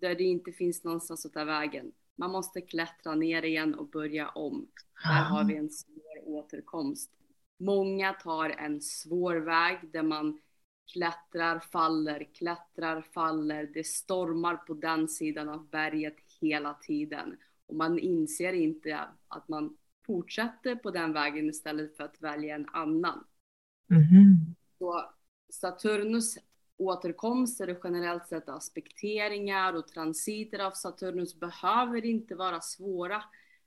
[0.00, 1.92] där det inte finns någonstans att ta vägen.
[2.16, 4.68] Man måste klättra ner igen och börja om.
[5.04, 7.10] Där har vi en svår återkomst.
[7.58, 10.40] Många tar en svår väg där man
[10.92, 13.70] klättrar, faller, klättrar, faller.
[13.74, 17.36] Det stormar på den sidan av berget hela tiden.
[17.66, 19.76] Och man inser inte att man
[20.06, 23.24] fortsätter på den vägen istället för att välja en annan.
[23.86, 24.54] Mhm.
[24.78, 25.10] Så
[25.52, 26.38] Saturnus
[26.76, 33.22] återkomster och generellt sett aspekteringar och transiter av Saturnus behöver inte vara svåra,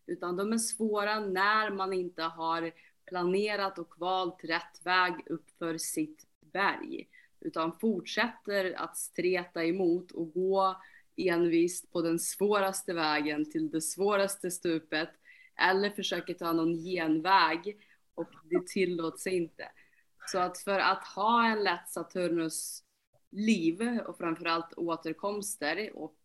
[0.06, 2.71] utan de är svåra när man inte har
[3.06, 7.08] planerat och valt rätt väg upp för sitt berg,
[7.39, 10.82] utan fortsätter att streta emot och gå
[11.15, 15.10] envist på den svåraste vägen till det svåraste stupet
[15.57, 17.77] eller försöker ta någon genväg
[18.15, 19.71] och det tillåts inte.
[20.25, 22.83] Så att för att ha en lätt Saturnus
[23.31, 26.17] liv och framförallt återkomster och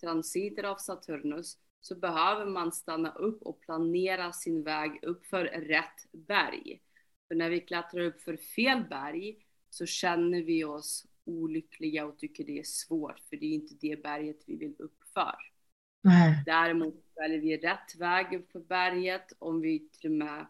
[0.00, 6.12] transiter av Saturnus så behöver man stanna upp och planera sin väg upp för rätt
[6.12, 6.80] berg.
[7.28, 12.44] För när vi klättrar upp för fel berg så känner vi oss olyckliga och tycker
[12.44, 15.53] det är svårt för det är inte det berget vi vill upp för.
[16.04, 16.42] Nej.
[16.46, 20.46] Däremot väljer vi rätt väg upp för berget om vi till och med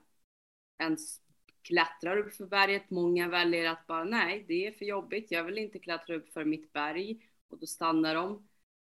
[0.79, 1.21] ens
[1.63, 2.91] klättrar upp för berget.
[2.91, 5.31] Många väljer att bara nej, det är för jobbigt.
[5.31, 8.49] Jag vill inte klättra upp för mitt berg och då stannar de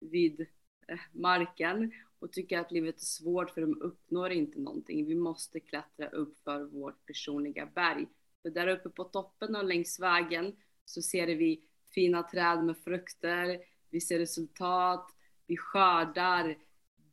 [0.01, 0.40] vid
[0.88, 5.07] eh, marken och tycker att livet är svårt för de uppnår inte någonting.
[5.07, 8.07] Vi måste klättra upp för vårt personliga berg.
[8.42, 11.62] För där uppe på toppen och längs vägen så ser vi
[11.95, 13.59] fina träd med frukter,
[13.90, 15.15] vi ser resultat,
[15.46, 16.56] vi skördar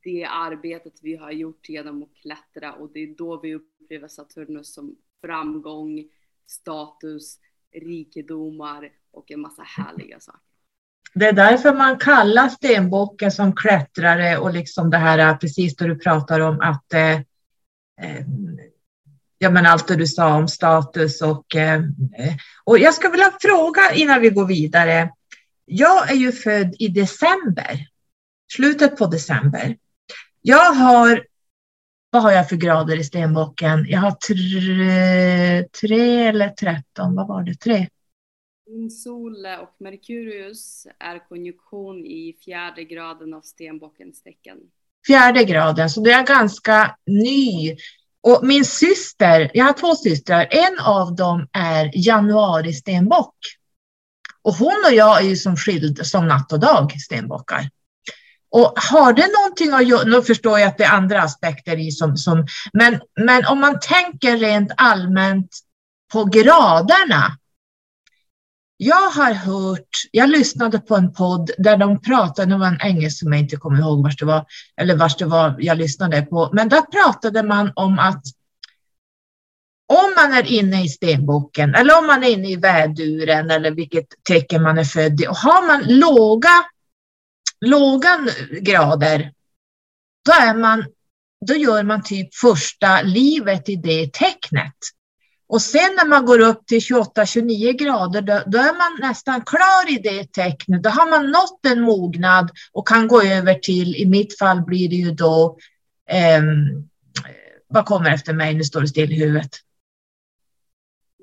[0.02, 4.74] det arbetet vi har gjort genom att klättra och det är då vi upplever Saturnus
[4.74, 6.04] som framgång,
[6.46, 7.38] status,
[7.74, 10.40] rikedomar och en massa härliga saker.
[11.14, 15.98] Det är därför man kallar stenbocken som klättrare och liksom det här precis då du
[15.98, 17.14] pratar om att eh,
[18.00, 18.26] eh,
[19.38, 21.74] ja men allt det du sa om status och, eh,
[22.18, 22.34] eh.
[22.64, 25.10] och jag skulle vilja fråga innan vi går vidare.
[25.64, 27.86] Jag är ju född i december,
[28.56, 29.76] slutet på december.
[30.42, 31.26] Jag har,
[32.10, 33.86] vad har jag för grader i stenbocken?
[33.88, 37.88] Jag har tre, tre eller tretton, vad var det, tre?
[39.04, 44.58] Sol och Merkurius är konjunktion i fjärde graden av stenbockens tecken.
[45.06, 47.76] Fjärde graden, så det är ganska ny.
[48.20, 53.36] Och min syster, jag har två systrar, en av dem är januari stenbock.
[54.42, 57.70] Och hon och jag är ju som skild som natt och dag stenbockar.
[58.56, 61.90] Och har det någonting att göra, nu förstår jag att det är andra aspekter i
[61.90, 65.50] som, som men, men om man tänker rent allmänt
[66.12, 67.38] på graderna.
[68.76, 73.18] Jag har hört, jag lyssnade på en podd där de pratade, det var en engelsk
[73.18, 74.46] som jag inte kommer ihåg vars det var,
[74.80, 78.22] eller vars det var jag lyssnade på, men där pratade man om att
[79.86, 84.06] om man är inne i stenboken eller om man är inne i väduren eller vilket
[84.28, 86.64] tecken man är född i och har man låga,
[87.64, 88.26] låga
[88.60, 89.32] grader,
[90.24, 90.84] då är man,
[91.46, 94.74] då gör man typ första livet i det tecknet.
[95.46, 99.92] Och sen när man går upp till 28-29 grader, då, då, är man nästan klar
[99.92, 100.82] i det tecknet.
[100.82, 104.88] Då har man nått en mognad och kan gå över till, i mitt fall blir
[104.88, 105.58] det ju då,
[106.10, 106.42] eh,
[107.68, 109.50] vad kommer efter mig, nu står det still i huvudet.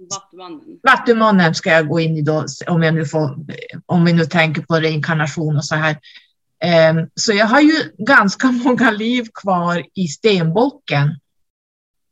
[0.09, 0.79] Vattumannen.
[0.83, 3.35] Vattumannen ska jag gå in i då, om jag nu får,
[3.85, 5.97] om vi nu tänker på reinkarnation och så här.
[6.63, 11.19] Eh, så jag har ju ganska många liv kvar i stenbocken.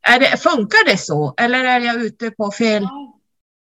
[0.01, 2.83] Är det, funkar det så eller är jag ute på fel?
[2.83, 3.19] Ja,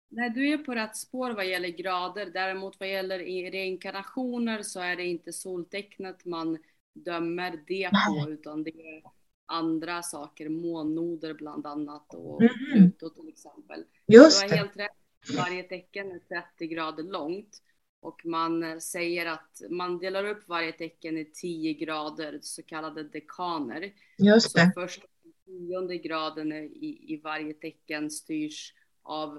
[0.10, 2.26] nej, du är på rätt spår vad gäller grader.
[2.26, 3.20] Däremot vad gäller
[3.52, 6.58] reinkarnationer så är det inte soltecknet man
[6.94, 9.02] dömer det på utan det är
[9.46, 12.54] andra saker, månnoder bland annat och mm.
[12.72, 13.84] Pluto till exempel.
[14.08, 17.62] Just du har helt rätt, varje tecken är 30 grader långt
[18.00, 23.94] och man säger att man delar upp varje tecken i 10 grader, så kallade dekaner.
[24.18, 24.72] Just det.
[24.76, 25.06] Så först
[25.46, 29.36] tionde graden i, i varje tecken styrs av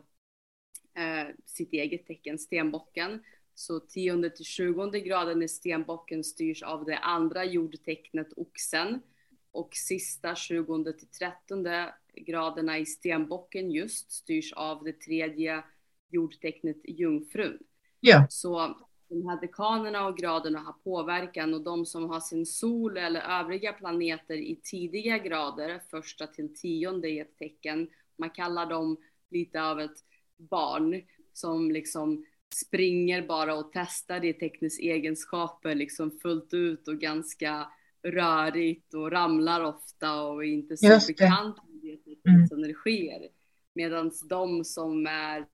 [0.95, 3.23] eh, sitt eget tecken, stenbocken.
[3.55, 9.01] Så tionde till tjugonde graden i stenbocken styrs av det andra jordtecknet oxen.
[9.51, 15.65] Och sista tjugonde till trettonde graderna i stenbocken just styrs av det tredje
[16.11, 17.59] jordtecknet jungfrun.
[18.01, 18.27] Ja.
[18.31, 18.77] Så
[19.09, 23.73] de här dekanerna och graderna har påverkan och de som har sin sol eller övriga
[23.73, 28.97] planeter i tidiga grader, första till tionde i ett tecken, man kallar dem
[29.31, 29.97] lite av ett
[30.37, 32.25] barn som liksom
[32.55, 37.69] springer bara och testar det tecknets egenskaper liksom fullt ut och ganska
[38.03, 42.65] rörigt och ramlar ofta och är inte så bekant med det tecknets mm.
[42.65, 43.29] energier.
[43.75, 45.47] Medan de som är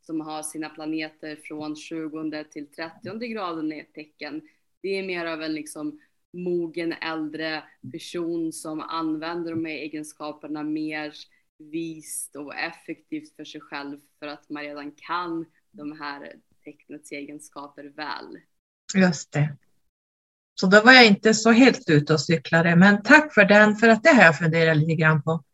[0.00, 4.42] som har sina planeter från 20 till 30 graden i ett tecken.
[4.82, 6.00] Det är mer av en liksom
[6.32, 7.62] mogen äldre
[7.92, 11.14] person som använder de här egenskaperna mer
[11.58, 17.84] vist och effektivt för sig själv för att man redan kan de här tecknets egenskaper
[17.84, 18.38] väl.
[18.94, 19.56] Just det.
[20.60, 23.88] Så då var jag inte så helt ute och cyklade, men tack för den, för
[23.88, 25.44] att det har jag funderat lite grann på.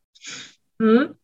[0.81, 1.15] Mm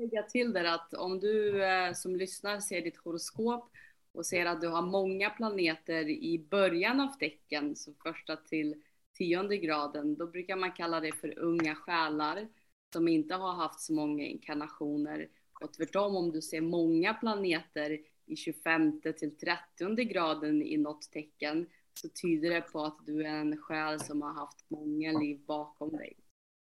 [0.00, 3.70] lägga till där att om du eh, som lyssnar ser ditt horoskop
[4.12, 8.82] och ser att du har många planeter i början av tecken, så första till
[9.12, 12.48] tionde graden, då brukar man kalla det för unga själar
[12.92, 15.28] som inte har haft så många inkarnationer.
[15.60, 21.66] Och tvärtom om du ser många planeter i 25 till 30 graden i något tecken
[21.94, 25.90] så tyder det på att du är en själ som har haft många liv bakom
[25.90, 26.16] dig.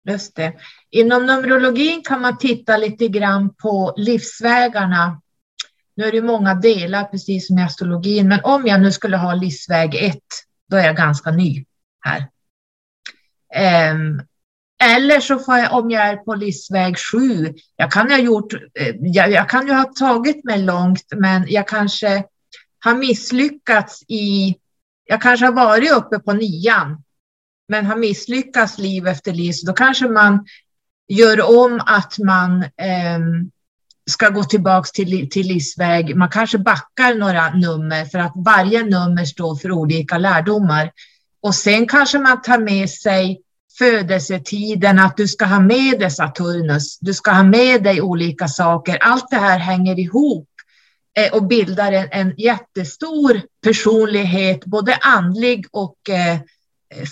[0.09, 0.53] Just det.
[0.91, 5.21] Inom Numerologin kan man titta lite grann på livsvägarna.
[5.97, 9.35] Nu är det många delar, precis som i astrologin, men om jag nu skulle ha
[9.35, 10.19] livsväg 1,
[10.71, 11.65] då är jag ganska ny
[12.01, 12.29] här.
[13.55, 14.23] Ehm,
[14.83, 18.95] eller så får jag, om jag är på livsväg 7, jag kan, ha gjort, eh,
[19.01, 22.25] jag, jag kan ju ha tagit mig långt, men jag kanske
[22.85, 24.57] har misslyckats i,
[25.05, 27.03] jag kanske har varit uppe på nian,
[27.71, 30.47] men har misslyckats liv efter liv, så då kanske man
[31.09, 33.21] gör om att man eh,
[34.11, 36.16] ska gå tillbaka till, till livsväg.
[36.16, 40.91] Man kanske backar några nummer för att varje nummer står för olika lärdomar.
[41.41, 43.41] Och sen kanske man tar med sig
[43.79, 48.99] födelsetiden, att du ska ha med dig Saturnus, du ska ha med dig olika saker.
[49.01, 50.49] Allt det här hänger ihop
[51.18, 56.39] eh, och bildar en, en jättestor personlighet, både andlig och eh,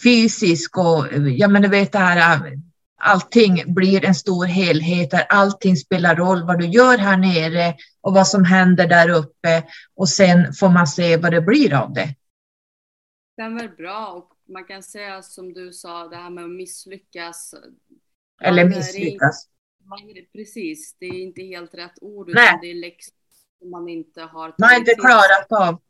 [0.03, 0.79] fysisk.
[0.79, 2.53] Och, ja, men du vet det här,
[2.99, 8.15] allting blir en stor helhet där allting spelar roll vad du gör här nere och
[8.15, 9.65] vad som händer där uppe
[9.95, 12.15] och sen får man se vad det blir av det.
[13.33, 17.55] Stämmer bra och man kan säga som du sa, det här med att misslyckas.
[18.43, 19.49] Eller misslyckas.
[19.85, 19.99] Man,
[20.33, 22.59] precis, det är inte helt rätt ord, utan Nej.
[22.63, 23.15] det är läxor
[23.59, 25.81] som man inte har Man har inte klarat av.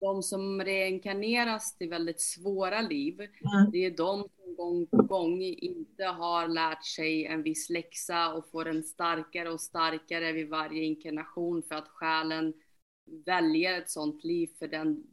[0.00, 3.70] De som reinkarneras till väldigt svåra liv, Mm.
[3.72, 8.50] det är de som gång på gång inte har lärt sig en viss läxa och
[8.50, 12.54] får en starkare och starkare vid varje inkarnation för att själen
[13.26, 15.04] väljer ett sånt liv för den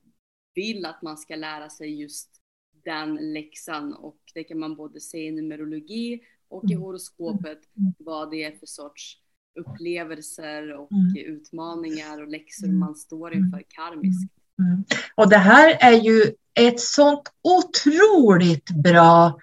[0.53, 2.41] vill att man ska lära sig just
[2.83, 6.83] den läxan och det kan man både se i numerologi och i Mm.
[6.83, 7.59] horoskopet
[7.97, 9.21] vad det är för sorts
[9.59, 11.33] upplevelser och Mm.
[11.35, 12.79] utmaningar och läxor Mm.
[12.79, 14.33] man står inför karmiskt.
[14.59, 14.83] Mm.
[15.15, 19.39] Och det här är ju ett sånt otroligt bra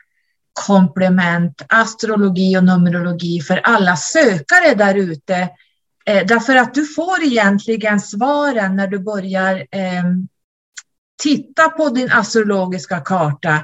[0.53, 5.49] komplement, astrologi och numerologi för alla sökare där ute.
[6.07, 10.05] Eh, därför att du får egentligen svaren när du börjar eh,
[11.23, 13.55] titta på din astrologiska karta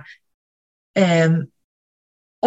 [0.99, 1.31] eh,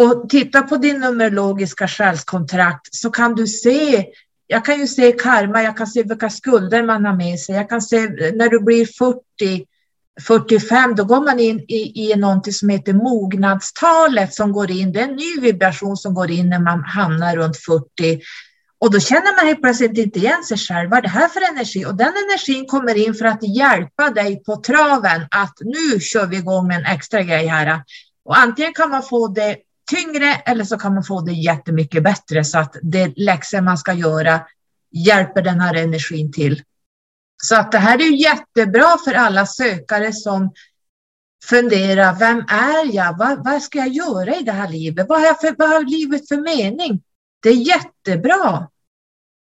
[0.00, 4.06] och titta på din numerologiska själskontrakt så kan du se
[4.52, 7.54] jag kan ju se karma, jag kan se vilka skulder man har med sig.
[7.54, 9.66] Jag kan se när du blir 40,
[10.20, 14.92] 45, då går man in i, i någonting som heter mognadstalet som går in.
[14.92, 18.20] Det är en ny vibration som går in när man hamnar runt 40.
[18.78, 20.90] Och då känner man helt plötsligt inte igen sig själv.
[20.90, 21.84] Vad är det här för energi?
[21.84, 26.36] Och den energin kommer in för att hjälpa dig på traven att nu kör vi
[26.36, 27.82] igång med en extra grej här.
[28.24, 29.56] Och antingen kan man få det
[29.90, 33.92] tyngre eller så kan man få det jättemycket bättre så att det läxor man ska
[33.92, 34.46] göra
[34.90, 36.62] hjälper den här energin till.
[37.42, 40.50] Så att det här är jättebra för alla sökare som
[41.44, 43.18] funderar, vem är jag?
[43.18, 45.06] Vad, vad ska jag göra i det här livet?
[45.08, 47.02] Vad har, för, vad har livet för mening?
[47.42, 48.68] Det är jättebra.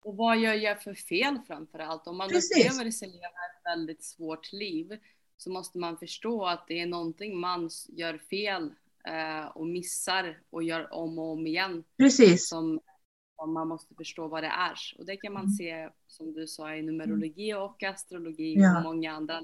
[0.03, 2.07] Och vad gör jag för fel framför allt?
[2.07, 2.65] Om man Precis.
[2.65, 4.99] upplever sig leva ett väldigt svårt liv
[5.37, 8.71] så måste man förstå att det är någonting man gör fel
[9.53, 12.47] och missar och gör om och om igen Precis.
[12.49, 12.79] som,
[13.39, 14.73] som man måste förstå vad det är.
[14.97, 18.77] Och det kan man se som du sa i numerologi och astrologi Ja.
[18.77, 19.41] och många andra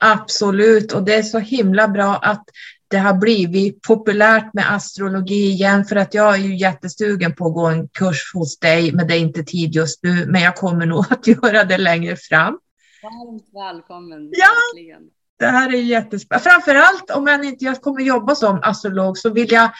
[0.00, 2.44] Absolut, och det är så himla bra att
[2.88, 7.54] det har blivit populärt med astrologi igen, för att jag är ju jättestugen på att
[7.54, 10.86] gå en kurs hos dig, men det är inte tid just nu, men jag kommer
[10.86, 12.58] nog att göra det längre fram.
[13.02, 14.46] Varmt välkommen, Ja.
[14.74, 15.02] verkligen.
[15.38, 16.50] Det här är jättespännande.
[16.50, 19.70] Framförallt om jag inte jag kommer jobba som astrolog så vill jag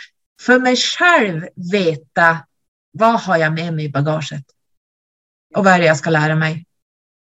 [0.41, 2.39] för mig själv veta
[2.91, 4.45] vad har jag med mig i bagaget?
[5.55, 6.67] Och vad är det jag ska lära mig?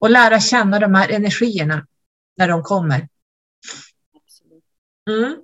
[0.00, 1.86] Och lära känna de här energierna
[2.36, 3.08] när de kommer.
[5.10, 5.36] Mm.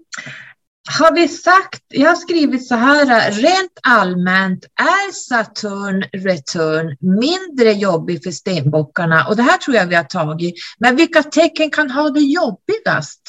[0.91, 8.23] Har vi sagt, jag har skrivit så här, rent allmänt är Saturn return mindre jobbig
[8.25, 10.55] för stenbockarna och det här tror jag vi har tagit.
[10.79, 13.23] Men vilka tecken kan ha det jobbigast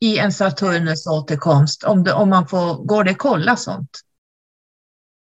[0.00, 4.00] i en Saturnus återkomst om, det, om man får, går det att kolla sånt?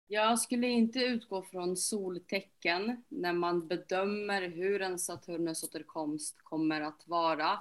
[0.08, 7.04] Jag skulle inte utgå från soltecken när man bedömer hur en Saturnus återkomst kommer att
[7.06, 7.60] vara.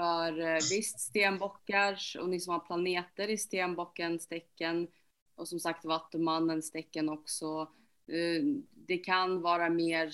[0.00, 4.88] För eh, visst, stenbockar och ni som har planeter i stenbockens tecken
[5.34, 7.60] och som sagt vattumannens tecken också.
[8.06, 8.44] eh,
[8.86, 10.10] Det kan vara mer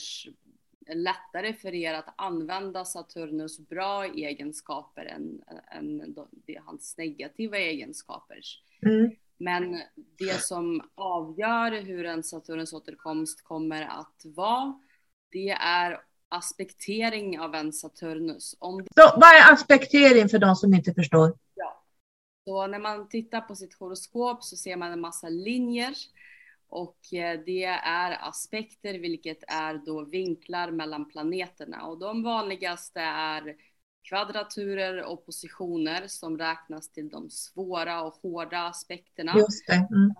[0.94, 6.16] lättare för er att använda Saturnus bra egenskaper än, än
[6.64, 8.40] hans negativa egenskaper.
[8.86, 9.10] Mm.
[9.38, 9.80] Men
[10.18, 14.80] det som avgör hur en Saturnus återkomst kommer att vara,
[15.30, 18.56] det är aspektering av en Saturnus.
[18.58, 18.86] Om.
[18.94, 21.38] Så vad är aspektering för de som inte förstår?
[21.54, 21.84] Ja.
[22.44, 25.94] Så när man tittar på sitt horoskop så ser man en massa linjer
[26.68, 33.56] och eh, det är aspekter, vilket är då vinklar mellan planeterna och de vanligaste är
[34.08, 39.32] kvadraturer och positioner som räknas till de svåra och hårda aspekterna.
[39.36, 39.74] Just det.
[39.90, 40.14] Mm.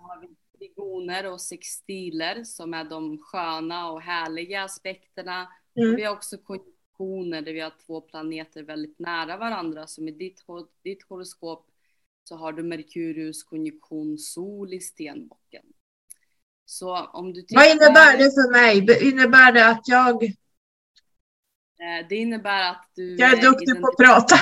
[0.59, 5.49] trigoner och sextiler som är de sköna och härliga aspekterna.
[5.77, 5.97] Mm.
[5.97, 10.43] Vi har också konjunktioner där vi har två planeter väldigt nära varandra som i ditt,
[10.83, 11.71] ditt horoskop
[12.25, 15.65] så har du Merkurius konjunktion Sol i stenbocken.
[16.65, 19.09] Så om du Vad innebär det för mig?
[19.09, 20.25] Innebär det att jag...
[20.25, 23.17] Eh, det innebär att du...
[23.17, 24.37] Jag är duktig på att prata.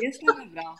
[0.00, 0.78] Det stämmer bra.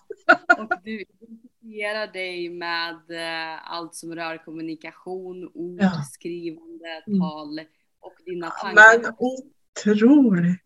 [0.58, 6.02] Och du identifierar dig med eh, allt som rör kommunikation, ord, ja.
[6.12, 7.20] skrivande, mm.
[7.20, 7.60] tal
[8.00, 9.02] och dina tankar.
[9.02, 10.60] Men otroligt!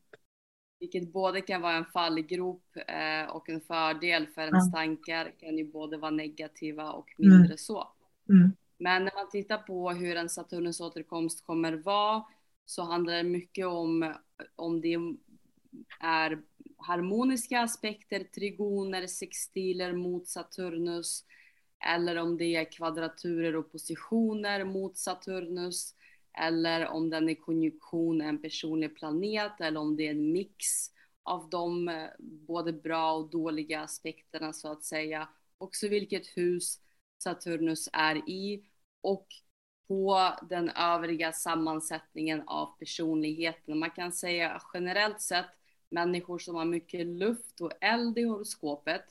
[0.81, 4.79] Vilket både kan vara en fallgrop eh, och en fördel för ens ja.
[4.79, 7.59] tankar kan ju både vara negativa och mindre mm.
[7.59, 7.89] så.
[8.29, 8.53] Mm.
[8.79, 12.25] Men när man tittar på hur en Saturnus återkomst kommer vara
[12.67, 14.15] så handlar det mycket om
[14.57, 14.97] om det
[16.01, 16.43] är
[16.77, 21.25] harmoniska aspekter, trigoner, sextiler mot Saturnus
[21.95, 25.95] eller om det är kvadraturer och positioner mot Saturnus
[26.39, 30.65] eller om den är konjunktion en personlig planet eller om det är en mix
[31.23, 35.29] av de eh, både bra och dåliga aspekterna så att säga.
[35.59, 36.81] Också vilket hus
[37.23, 38.65] Saturnus är i
[39.01, 39.27] och
[39.89, 43.79] på den övriga sammansättningen av personligheten.
[43.79, 45.47] Man kan säga generellt sett
[45.89, 49.05] människor som har mycket luft och eld i horoskopet,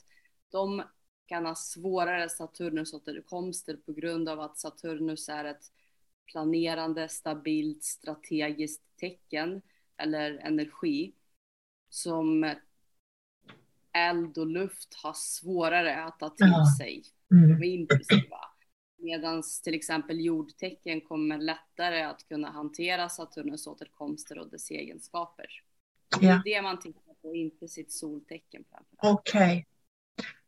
[0.50, 0.82] de
[1.26, 5.72] kan ha svårare Saturnus återkomster på grund av att Saturnus är ett
[6.26, 9.62] planerande, stabilt, strategiskt tecken
[9.96, 11.12] eller energi
[11.88, 12.54] som
[13.92, 17.02] eld och luft har svårare att ta till sig.
[17.30, 17.60] Mm.
[17.60, 18.38] De är impulsiva.
[18.98, 25.46] Medan till exempel jordtecken kommer lättare att kunna hantera Saturnus återkomster och dess egenskaper.
[26.20, 28.64] Det är det man tittar på, inte sitt soltecken.
[29.02, 29.42] Okej.
[29.42, 29.64] Okay.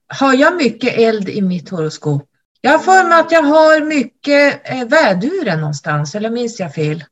[0.06, 2.30] Har jag mycket eld i mitt horoskop?
[2.64, 7.04] Jag har för mig att jag har mycket eh, väduren någonstans, eller minns jag fel?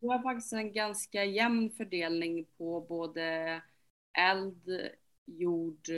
[0.00, 3.60] Du har faktiskt en ganska jämn fördelning på både
[4.18, 4.62] eld,
[5.26, 5.88] jord,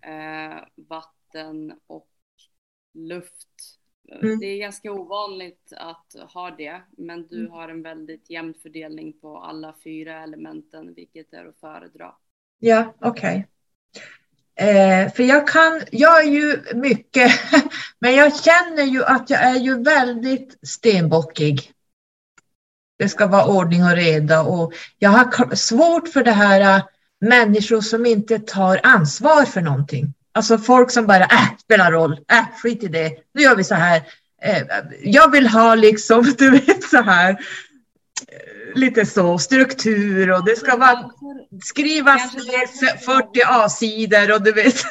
[0.00, 2.10] eh, vatten och
[2.94, 3.48] luft.
[4.22, 4.40] Mm.
[4.40, 7.52] Det är ganska ovanligt att ha det, men du mm.
[7.52, 12.14] har en väldigt jämn fördelning på alla fyra elementen, vilket är att föredra.
[12.58, 13.10] Ja, okej.
[13.10, 13.57] Okay.
[14.60, 17.32] Eh, för jag kan, jag är ju mycket,
[17.98, 21.72] men jag känner ju att jag är ju väldigt stenbockig.
[22.98, 26.84] Det ska vara ordning och reda och jag har svårt för det här äh,
[27.20, 30.14] människor som inte tar ansvar för någonting.
[30.32, 33.74] Alltså folk som bara, äh, spelar roll, äh, skit i det, nu gör vi så
[33.74, 34.02] här.
[34.42, 34.62] Eh,
[35.02, 37.36] jag vill ha liksom, du vet så här, eh,
[38.74, 41.10] lite så, struktur och det ska vara
[41.62, 42.66] skrivas ner
[42.96, 44.74] 40 A-sidor och du vet.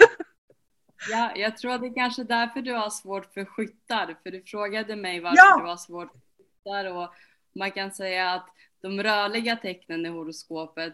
[1.11, 4.43] Ja, jag tror att det är kanske därför du har svårt för skyttar, för du
[4.43, 5.57] frågade mig varför ja.
[5.59, 7.13] du har svårt för skyttar och
[7.55, 8.47] man kan säga att
[8.81, 10.93] de rörliga tecknen i horoskopet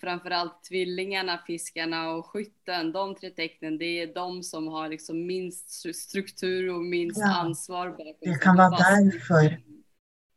[0.00, 5.96] framförallt tvillingarna, fiskarna och skytten, de tre tecknen, det är de som har liksom minst
[5.96, 7.96] struktur och minst ja, ansvar.
[8.20, 9.65] Det kan vara därför.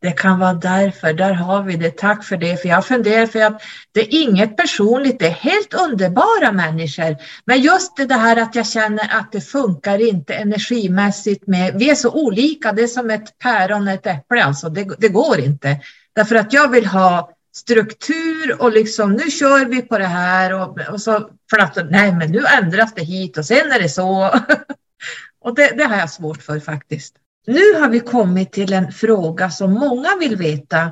[0.02, 1.98] Det kan vara därför, där har vi det.
[1.98, 5.74] Tack för det, för jag funderar för att det är inget personligt, det är helt
[5.74, 7.16] underbara människor.
[7.46, 11.96] Men just det här att jag känner att det funkar inte energimässigt med, vi är
[11.96, 15.80] så olika, det är som ett päron och ett äpple alltså, det, det går inte.
[16.16, 20.80] Därför att jag vill ha struktur och liksom nu kör vi på det här och,
[20.80, 24.40] och så flattar nej men nu ändras det hit och sen är det så.
[25.42, 27.16] och det, det har jag svårt för faktiskt.
[27.48, 30.92] Nu har vi kommit till en fråga som många vill veta.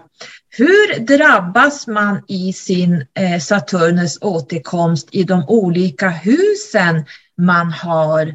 [0.50, 7.06] Hur drabbas man i sin eh, Saturnus återkomst i de olika husen
[7.38, 8.28] man har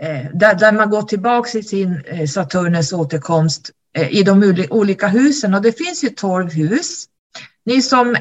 [0.00, 3.70] eh, där, man går tillbaka i sin eh, Saturnus återkomst
[4.10, 7.06] i de olika husen och det finns ju 12 hus.
[7.64, 8.16] Ni som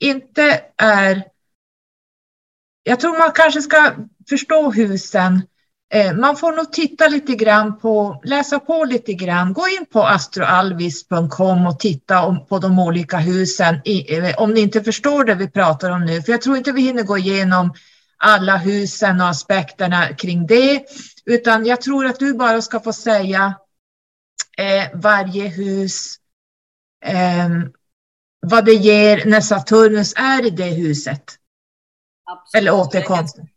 [0.00, 1.24] inte är...
[2.82, 3.92] Jag tror man kanske ska
[4.28, 5.42] förstå husen.
[5.92, 9.52] Eh, man får nog titta lite grann på, läsa på lite grann.
[9.52, 15.24] Gå in på astroalvis.com och titta på de olika husen eh, om ni inte förstår
[15.24, 16.22] det vi pratar om nu.
[16.22, 17.74] För jag tror inte vi hinner gå igenom
[18.16, 20.84] alla husen och aspekterna kring det.
[21.24, 23.54] Utan jag tror att du bara ska få säga
[24.58, 26.16] eh, varje hus,
[27.04, 27.48] eh,
[28.46, 31.24] vad det ger när Saturnus är i det huset.
[32.24, 32.62] Absolut.
[32.62, 33.49] Eller återkomsten.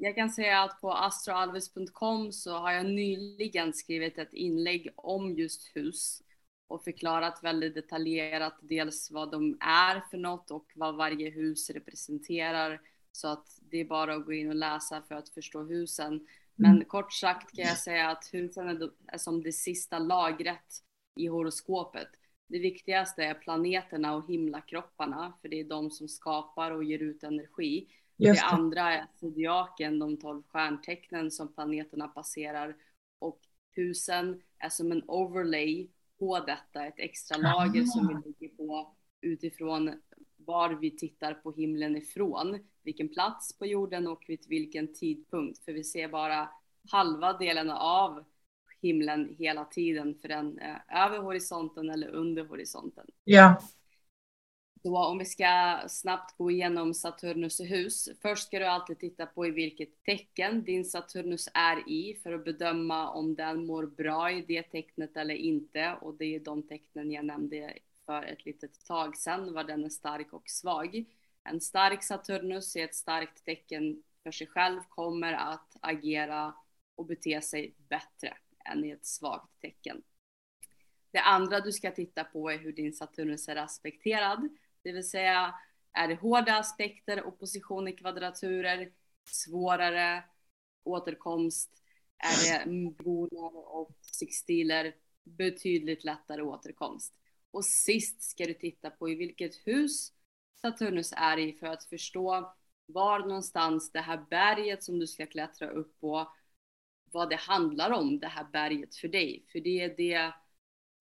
[0.00, 5.76] Jag kan säga att på astroalves.com så har jag nyligen skrivit ett inlägg om just
[5.76, 6.22] hus
[6.68, 12.80] och förklarat väldigt detaljerat dels vad de är för något och vad varje hus representerar
[13.12, 16.26] så att det är bara att gå in och läsa för att förstå husen.
[16.54, 16.84] Men mm.
[16.84, 20.82] kort sagt kan jag säga att husen är som det sista lagret
[21.16, 22.08] i horoskopet.
[22.48, 27.22] Det viktigaste är planeterna och himlakropparna, för det är de som skapar och ger ut
[27.22, 27.88] energi.
[28.18, 28.46] Just det.
[28.46, 32.76] det andra är zodiaken, de tolv stjärntecknen som planeterna passerar.
[33.18, 33.40] Och
[33.70, 35.88] husen är som en overlay
[36.18, 40.00] på detta, ett extra lager som vi ligger på utifrån
[40.36, 45.64] var vi tittar på himlen ifrån, vilken plats på jorden och vid vilken tidpunkt.
[45.64, 46.48] För vi ser bara
[46.90, 48.24] halva delen av
[48.80, 53.06] himlen hela tiden för den är över horisonten eller under horisonten.
[53.24, 53.62] Ja.
[54.82, 58.08] Så om vi ska snabbt gå igenom Saturnus hus.
[58.22, 62.44] Först ska du alltid titta på i vilket tecken din Saturnus är i för att
[62.44, 65.94] bedöma om den mår bra i det tecknet eller inte.
[66.00, 67.74] Och det är de tecknen jag nämnde
[68.06, 71.04] för ett litet tag sedan, var den är stark och svag.
[71.44, 76.54] En stark Saturnus är ett starkt tecken för sig själv, kommer att agera
[76.94, 80.02] och bete sig bättre än i ett svagt tecken.
[81.10, 84.48] Det andra du ska titta på är hur din Saturnus är aspekterad,
[84.82, 85.54] det vill säga
[85.92, 88.92] är det hårda aspekter, opposition i kvadraturer,
[89.30, 90.24] svårare
[90.84, 91.70] återkomst,
[92.18, 92.70] är det
[93.04, 97.14] bonar och sextiler, betydligt lättare återkomst.
[97.50, 100.12] Och sist ska du titta på i vilket hus
[100.60, 102.54] Saturnus är i för att förstå
[102.86, 106.32] var någonstans det här berget som du ska klättra upp på,
[107.04, 109.46] vad det handlar om, det här berget för dig.
[109.52, 110.32] För det är det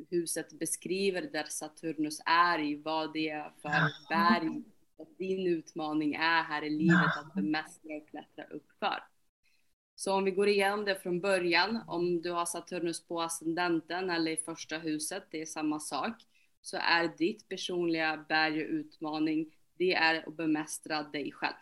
[0.10, 4.64] huset beskriver där Saturnus är i, vad det är för berg.
[5.00, 9.04] Att din utmaning är här i livet att bemästra och klättra upp för.
[9.96, 14.32] Så om vi går igenom det från början, om du har Saturnus på ascendenten eller
[14.32, 16.14] i första huset, det är samma sak,
[16.62, 21.54] så är ditt personliga berg och utmaning, det är att bemästra dig själv.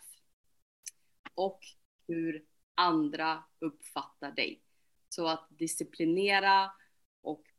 [1.36, 1.60] Och
[2.08, 2.44] hur
[2.76, 4.62] andra uppfattar dig.
[5.10, 6.72] Så att disciplinera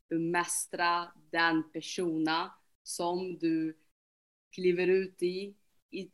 [0.08, 3.76] bemästra den persona som du
[4.50, 5.54] kliver ut i,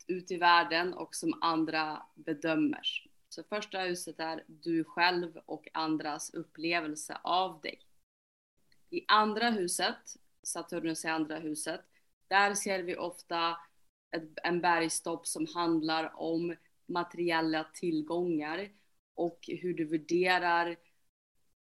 [0.06, 2.82] ut i världen och som andra bedömer.
[3.28, 7.80] Så första huset är du själv och andras upplevelse av dig.
[8.90, 11.80] I andra huset, Saturnus i andra huset,
[12.28, 13.56] där ser vi ofta
[14.16, 18.68] ett, en bergstopp som handlar om materiella tillgångar
[19.14, 20.76] och hur du värderar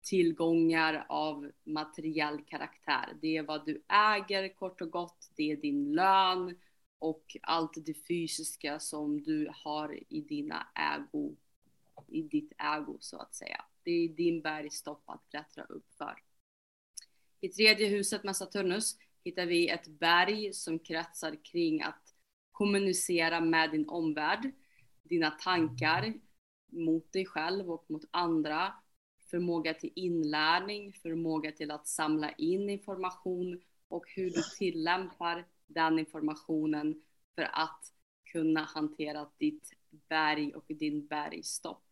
[0.02, 3.18] tillgångar av materiell karaktär.
[3.22, 6.56] Det är vad du äger kort och gott, det är din lön
[7.00, 11.36] och allt det fysiska som du har i dina ägo,
[12.08, 13.66] i ditt ägo så att säga.
[13.84, 16.24] Det är din bergstopp att klättra upp för.
[17.40, 22.16] I tredje huset med Saturnus hittar vi ett berg som kretsar kring att
[22.52, 24.52] kommunicera med din omvärld,
[25.04, 26.14] dina tankar
[26.72, 28.74] mot dig själv och mot andra
[29.32, 37.02] förmåga till inlärning, förmåga till att samla in information och hur du tillämpar den informationen
[37.36, 37.94] för att
[38.32, 39.74] kunna hantera ditt
[40.10, 41.84] berg och din bergstopp.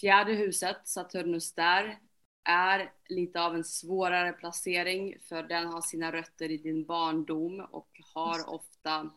[0.00, 1.98] Fjärde huset, Saturnus där,
[2.44, 8.00] är lite av en svårare placering för den har sina rötter i din barndom och
[8.14, 9.10] har ofta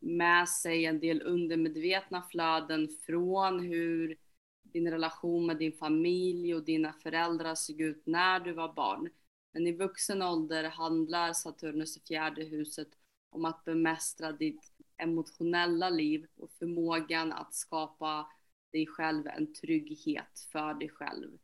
[0.00, 4.16] med sig en del undermedvetna flöden från hur
[4.72, 9.08] din relation med din familj och dina föräldrar såg ut när du var barn.
[9.52, 12.88] Men i vuxen ålder handlar Saturnus i fjärde huset
[13.30, 18.26] om att bemästra ditt emotionella liv och förmågan att skapa
[18.72, 21.38] dig själv en trygghet för dig själv.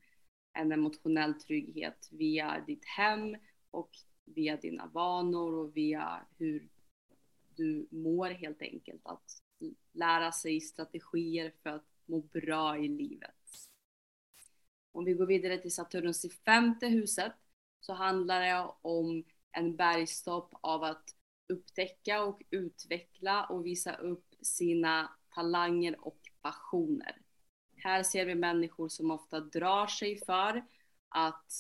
[0.53, 3.37] En emotionell trygghet via ditt hem
[3.70, 3.91] och
[4.25, 6.68] via dina vanor och via hur
[7.57, 9.01] du mår helt enkelt.
[9.05, 9.43] Att
[9.93, 13.30] lära sig strategier för att må bra i livet.
[14.92, 17.32] Om vi går vidare till Saturnus i femte huset
[17.80, 21.05] så handlar det om en bergstopp av att
[21.48, 27.18] upptäcka och utveckla och visa upp sina talanger och passioner.
[27.76, 30.64] Här ser vi människor som ofta drar sig för
[31.09, 31.52] att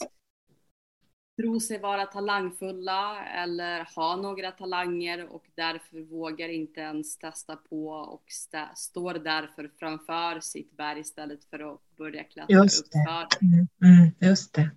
[1.36, 7.88] tro sig vara talangfulla eller ha några talanger och därför vågar inte ens testa på
[7.88, 12.98] och st står därför framför sitt berg istället för att börja klättra Just det.
[12.98, 13.46] uppför.
[13.46, 13.68] Mm,
[13.98, 14.70] mm, just det.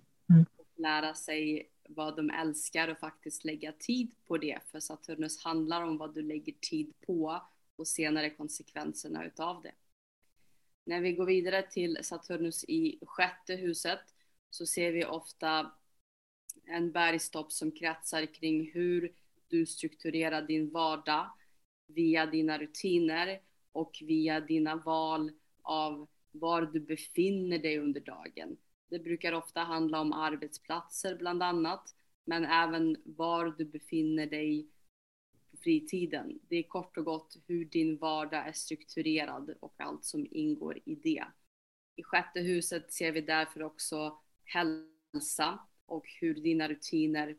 [0.56, 4.58] Och lära sig vad de älskar och faktiskt lägga tid på det.
[4.70, 7.42] För Saturnus handlar om vad du lägger tid på
[7.76, 9.72] och senare konsekvenserna utav det.
[10.84, 14.00] När vi går vidare till Saturnus i sjätte huset
[14.50, 15.72] så ser vi ofta
[16.68, 19.12] en bergstopp som kretsar kring hur
[19.48, 21.30] du strukturerar din vardag
[21.86, 23.40] via dina rutiner
[23.72, 25.30] och via dina val
[25.62, 28.56] av var du befinner dig under dagen.
[28.88, 31.94] Det brukar ofta handla om arbetsplatser bland annat,
[32.24, 34.68] men även var du befinner dig
[35.50, 36.38] på fritiden.
[36.48, 40.94] Det är kort och gott hur din vardag är strukturerad och allt som ingår i
[40.94, 41.24] det.
[41.96, 45.58] I sjätte huset ser vi därför också hälsa
[45.88, 47.36] och hur dina rutiner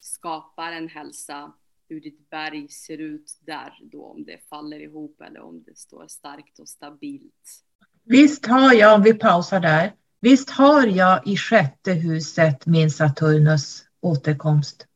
[0.00, 1.52] skapar en hälsa,
[1.88, 6.06] hur ditt berg ser ut där då, om det faller ihop eller om det står
[6.08, 7.64] starkt och stabilt.
[8.02, 13.84] Visst har jag, om vi pausar där, visst har jag i sjätte huset min Saturnus
[14.00, 14.86] återkomst?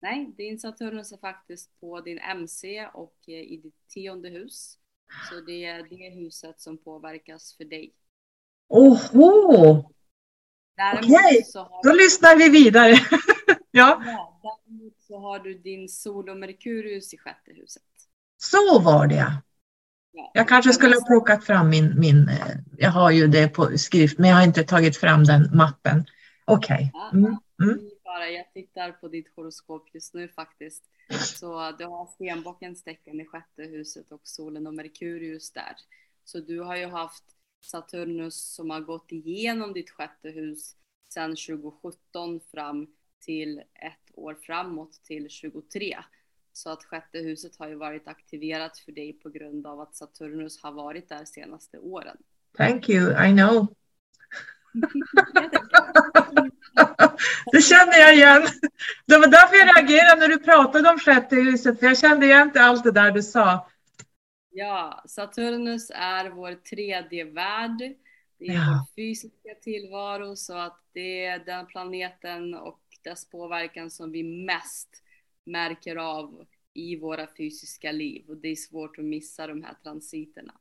[0.00, 4.78] Nej, din Saturnus är faktiskt på din MC och eh, i ditt tionde hus.
[5.30, 7.94] Så det är det huset som påverkas för dig.
[8.68, 9.92] Oho!
[10.78, 11.44] Däremot Okej,
[11.82, 12.92] Då lyssnar vi vidare.
[13.70, 17.82] ja, Ja, däremot så har du din sol och Merkurius i sjätte huset.
[18.36, 19.14] så var det.
[19.14, 19.32] ja.
[20.12, 20.30] Ja.
[20.34, 24.18] Jag kanske skulle ha plockat fram min, min, eh, jag har ju det på skrift,
[24.18, 26.06] men jag har inte tagit fram den mappen.
[26.44, 26.90] Okej.
[26.94, 27.78] Ja, Mm, mm.
[28.34, 30.84] jag tittar på ditt horoskop just nu faktiskt.
[31.24, 35.76] Så du har stenbockens tecken i sjätte huset och solen och Merkurius där.
[36.24, 37.24] Så du har ju haft
[37.60, 40.76] Saturnus som har gått igenom ditt sjätte hus
[41.08, 42.86] sedan 2017 fram
[43.20, 45.98] till ett år framåt till 23.
[46.52, 50.62] Så att sjätte huset har ju varit aktiverat för dig på grund av att Saturnus
[50.62, 52.16] har varit där senaste åren.
[52.56, 53.66] Thank you, I know.
[57.52, 58.46] Det känner jag igen.
[59.06, 62.52] Det var därför jag reagerade när du pratade om sjätte huset, för jag kände igen
[62.54, 63.68] allt det där du sa.
[64.50, 67.78] Ja, Saturnus är vår tredje värld.
[68.38, 68.86] Det är Ja.
[68.88, 74.88] vår fysiska tillvaro så att det är den planeten och dess påverkan som vi mest
[75.44, 80.54] märker av i våra fysiska liv och det är svårt att missa de här transiterna.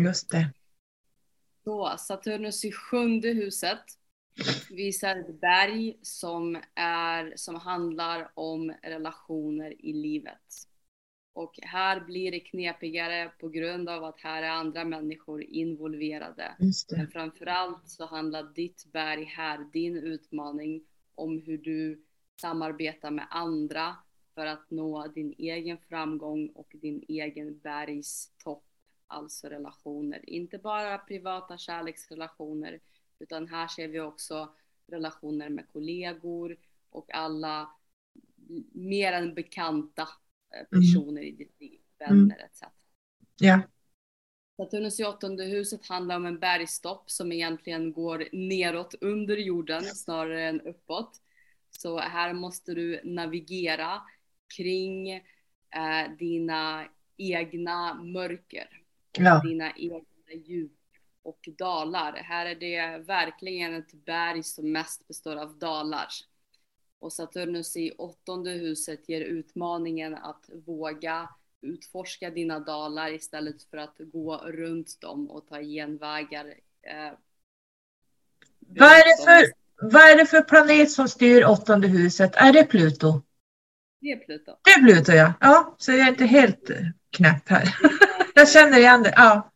[0.00, 0.52] Just det.
[1.64, 3.82] Så Saturnus i sjunde huset
[4.70, 10.68] visar ett berg som, är, som handlar om relationer i livet.
[11.34, 16.56] Och här blir det knepigare på grund av att här är andra människor involverade.
[16.90, 22.02] Men framförallt så handlar ditt berg här, din utmaning, om hur du
[22.40, 23.96] samarbetar med andra
[24.34, 28.64] för att nå din egen framgång och din egen bergstopp,
[29.06, 30.30] alltså relationer.
[30.30, 32.80] Inte bara privata kärleksrelationer,
[33.18, 34.54] utan här ser vi också
[34.86, 36.56] relationer med kollegor
[36.90, 37.70] och alla
[38.72, 40.08] mer än bekanta
[40.70, 42.62] personer i ditt liv, vänner etc.
[43.40, 43.60] Ja.
[44.56, 50.48] Saturnus i åttonde huset handlar om en bergstopp som egentligen går neråt under jorden snarare
[50.48, 51.20] än uppåt.
[51.70, 54.02] Så här måste du navigera
[54.56, 56.84] kring eh, dina
[57.16, 58.82] egna mörker,
[59.18, 59.40] Ja.
[59.44, 60.72] dina egna djup
[61.22, 62.12] och dalar.
[62.12, 66.08] Här är det verkligen ett berg som mest består av dalar.
[67.02, 71.28] Och Saturnus i åttonde huset ger utmaningen att våga
[71.60, 76.46] utforska dina dalar istället för att gå runt dem och ta genvägar.
[76.82, 77.12] Eh,
[78.58, 79.52] Vad är, det för,
[79.92, 82.32] vad är det för planet som styr åttonde huset?
[82.36, 83.22] Är det Pluto?
[84.00, 84.56] Det är Pluto.
[84.64, 85.32] Det är Pluto, ja.
[85.40, 86.70] Ja, så jag är inte helt
[87.10, 87.76] knäpp här.
[88.34, 89.14] Jag känner igen det.
[89.16, 89.50] Ja,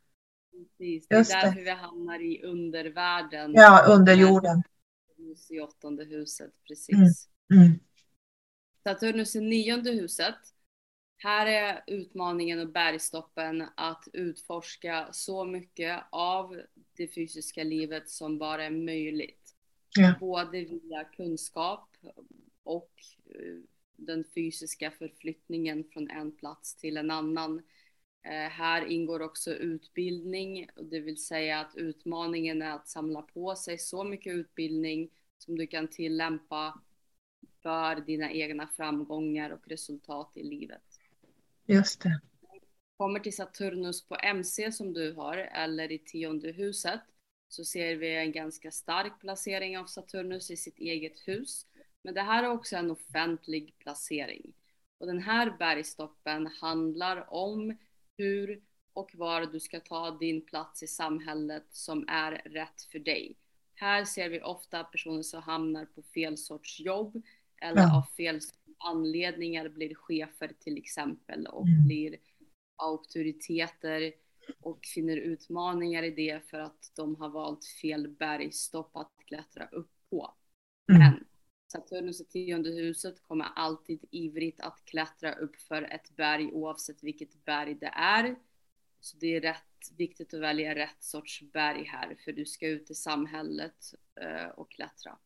[0.78, 1.09] Precis.
[1.09, 1.40] Det är Just det.
[1.40, 3.53] därför vi hamnar i undervärlden.
[3.55, 4.62] ja under jorden.
[5.51, 6.97] I åttonde huset, precis.
[6.97, 7.09] Mm.
[8.84, 10.34] Saturnus i nionde huset.
[11.16, 16.62] Här är utmaningen och bergstoppen att utforska så mycket av
[16.97, 19.55] det fysiska livet som bara är möjligt.
[19.99, 20.14] Ja.
[20.20, 21.97] Både via kunskap,
[22.66, 22.92] och
[23.34, 23.57] eh,
[23.97, 27.62] den fysiska förflyttningen från en plats till en annan.
[28.22, 33.78] Eh, här ingår också utbildning, det vill säga att utmaningen är att samla på sig
[33.78, 36.80] så mycket utbildning som du kan tillämpa
[37.66, 40.82] för dina egna framgångar och resultat i livet.
[41.66, 42.20] Just det.
[42.96, 47.00] Kommer till Saturnus på MC som du har eller i tionde huset
[47.48, 51.66] så ser vi en ganska stark placering av Saturnus i sitt eget hus.
[52.02, 54.52] Men det här är också en offentlig placering.
[54.98, 57.76] Och den här bergstoppen handlar om
[58.16, 58.62] hur
[58.92, 63.36] och var du ska ta din plats i samhället som är rätt för dig.
[63.74, 67.22] Här ser vi ofta personer som hamnar på fel sorts jobb
[67.61, 67.96] eller ja.
[67.96, 68.40] av fel
[68.78, 71.86] anledningar blir chefer till exempel och mm.
[71.86, 72.16] blir
[72.76, 74.12] auktoriteter
[74.61, 79.92] och finner utmaningar i det för att de har valt fel bergstopp att klättra upp
[80.11, 80.34] på.
[80.92, 81.00] Mm.
[81.00, 81.24] Men
[81.72, 87.44] Saturnus i tionde huset kommer alltid ivrigt att klättra upp för ett berg oavsett vilket
[87.44, 88.36] berg det är.
[89.00, 92.90] Så det är rätt viktigt att välja rätt sorts berg här för du ska ut
[92.90, 95.18] i samhället uh, och klättra.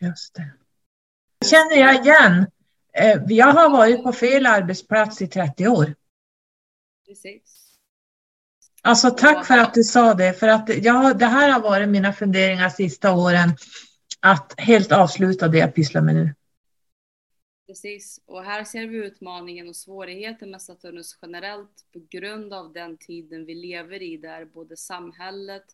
[0.00, 0.52] Just det.
[1.52, 2.46] Känner jag igen.
[2.92, 5.94] Eh, jag har varit på fel arbetsplats i 30 år.
[7.06, 7.78] Precis.
[8.82, 12.12] Alltså tack för att du sa det, för att ja, det här har varit mina
[12.12, 13.50] funderingar sista åren
[14.20, 16.34] att helt avsluta det jag pysslar med nu.
[17.66, 22.96] Precis, och här ser vi utmaningen och svårigheten med Saturnus generellt på grund av den
[22.98, 25.64] tiden vi lever i där både samhället,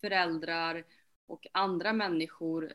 [0.00, 0.84] föräldrar
[1.26, 2.72] och andra människor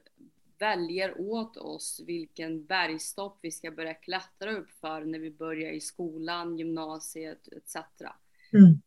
[0.61, 5.81] väljer åt oss vilken bergstopp vi ska börja klättra upp för när vi börjar i
[5.81, 7.75] skolan, gymnasiet etc.
[8.53, 8.81] Mm.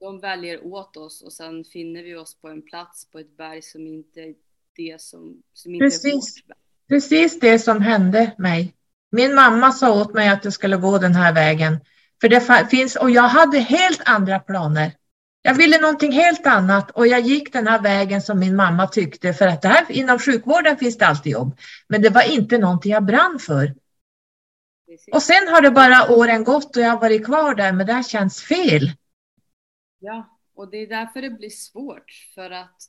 [0.00, 3.62] De väljer åt oss och sen finner vi oss på en plats på ett berg
[3.62, 4.34] som inte är
[4.76, 6.04] det som, som inte Precis.
[6.06, 6.58] är vårt berg.
[6.88, 8.74] Precis det som hände mig.
[9.10, 11.78] Min mamma sa åt mig att jag skulle gå den här vägen.
[12.20, 14.92] För det finns, och jag hade helt andra planer.
[15.42, 19.32] Jag ville någonting helt annat och jag gick den här vägen som min mamma tyckte
[19.32, 21.58] för att här, inom sjukvården finns det alltid jobb.
[21.88, 23.74] Men det var inte någonting jag brann för.
[25.12, 27.92] Och sen har det bara åren gått och jag har varit kvar där men det
[27.92, 28.92] här känns fel.
[29.98, 32.82] Ja, och det är därför det blir svårt för att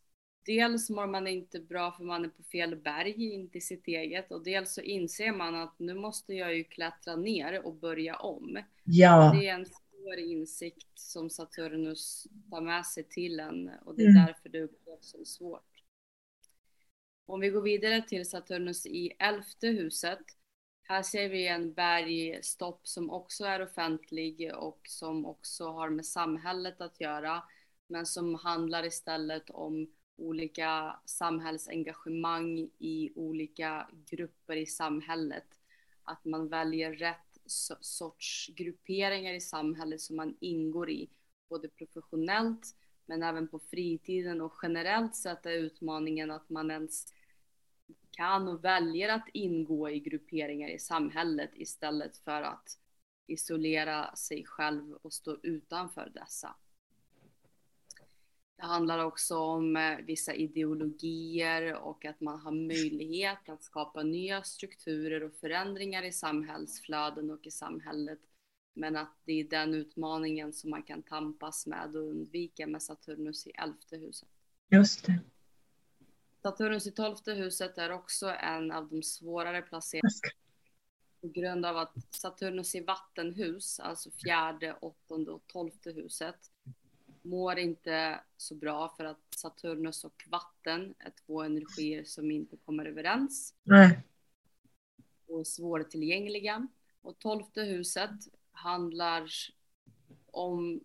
[0.45, 4.31] dels mår man inte bra för man är på fel berg, inte i sitt eget
[4.31, 8.59] och dels så inser man att nu måste jag ju klättra ner och börja om.
[8.83, 9.35] Ja.
[9.35, 9.65] Det är en
[10.10, 14.26] svår insikt som Saturnus tar med sig till en och det är mm.
[14.26, 15.84] därför det upplevs som svårt.
[17.26, 20.20] Om vi går vidare till Saturnus i elfte huset.
[20.84, 26.82] Här ser vi en bergstopp som också är offentlig och som också har med samhället
[26.82, 27.43] att göra,
[27.88, 35.47] men som handlar istället om olika samhällsengagemang i olika grupper i samhället.
[36.03, 41.09] Att man väljer rätt sorts grupperingar i samhället som man ingår i,
[41.49, 42.75] både professionellt
[43.05, 47.13] men även på fritiden och generellt sett är utmaningen att man ens
[48.11, 52.79] kan och väljer att ingå i grupperingar i samhället istället för att
[53.27, 56.55] isolera sig själv och stå utanför dessa.
[58.60, 64.43] Det handlar också om eh, vissa ideologier och att man har möjlighet att skapa nya
[64.43, 68.20] strukturer och förändringar i samhällsflöden och i samhället.
[68.74, 73.47] Men att det är den utmaningen som man kan tampas med och undvika med Saturnus
[73.47, 74.30] i elfte huset.
[74.70, 75.20] Just det.
[76.41, 80.10] Saturnus i tolfte huset är också en av de svårare placeringarna
[81.22, 86.51] på grund av att Saturnus i vattenhus, alltså fjärde, åttonde och tolfte huset,
[87.22, 92.86] mår inte så bra för att Saturnus och vatten är två energier som inte kommer
[92.86, 93.53] överens.
[93.63, 93.99] Nej.
[95.28, 96.67] Och svårtillgängliga.
[97.01, 98.11] Och tolfte huset
[98.51, 99.30] handlar
[100.26, 100.84] om,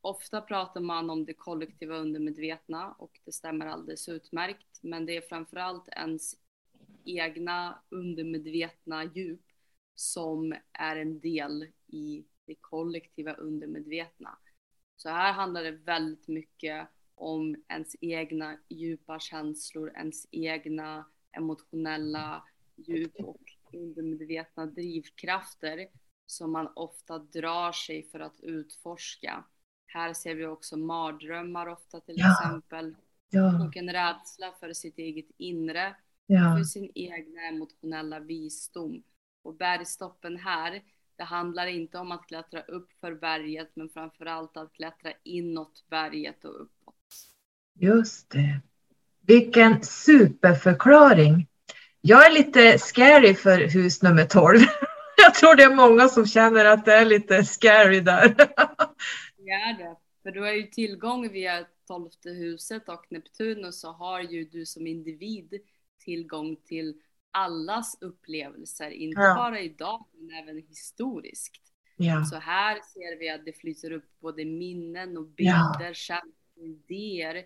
[0.00, 4.78] ofta pratar man om det kollektiva undermedvetna och det stämmer alldeles utmärkt.
[4.82, 6.36] Men det är framförallt ens
[7.04, 9.46] egna undermedvetna djup
[9.94, 14.38] som är en del i det kollektiva undermedvetna.
[15.02, 22.44] Så här handlar det väldigt mycket om ens egna djupa känslor, ens egna emotionella
[22.76, 23.42] djup och
[23.72, 25.88] undermedvetna drivkrafter
[26.26, 29.44] som man ofta drar sig för att utforska.
[29.86, 32.32] Här ser vi också mardrömmar ofta till ja.
[32.32, 32.96] exempel.
[33.30, 33.66] Ja.
[33.66, 35.96] Och en rädsla för sitt eget inre,
[36.26, 36.56] ja.
[36.56, 39.02] för sin egna emotionella visdom.
[39.42, 40.82] Och bergstoppen här
[41.16, 45.84] det handlar inte om att klättra upp för berget, men framför allt att klättra inåt
[45.90, 46.94] berget och uppåt.
[47.74, 48.60] Just det.
[49.26, 51.48] Vilken superförklaring.
[52.00, 54.58] Jag är lite scary för hus nummer 12.
[55.16, 58.28] Jag tror det är många som känner att det är lite scary där.
[59.44, 64.20] Det är det, för du har ju tillgång via tolfte huset och Neptunus så har
[64.20, 65.54] ju du som individ
[66.04, 66.94] tillgång till
[67.32, 69.34] allas upplevelser, inte Ja.
[69.34, 71.54] bara idag men även historiskt.
[71.96, 75.76] Ja, Så här ser vi att det flyter upp både minnen och Ja.
[75.78, 77.44] bilder, känslor, idéer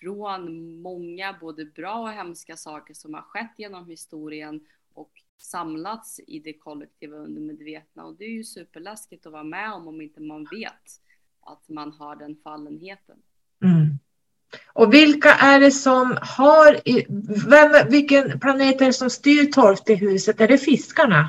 [0.00, 6.38] från många både bra och hemska saker som har skett genom historien och samlats i
[6.38, 8.04] det kollektiva undermedvetna.
[8.04, 11.00] Och det är ju superläskigt att vara med om om inte man vet
[11.40, 13.22] att man har den fallenheten.
[13.64, 13.97] mm.
[14.72, 16.80] Och vilka är det som har,
[17.48, 20.40] vem, vilken planet är det som styr tolfte huset?
[20.40, 21.28] Är det fiskarna?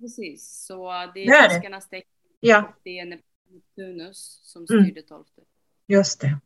[0.00, 1.54] Precis, så det Det är är det.
[1.54, 2.08] fiskarnas tecken.
[2.40, 4.84] Ja, Det är Neptunus som Mm.
[4.84, 5.40] styr det tolfte.
[5.88, 6.38] just det.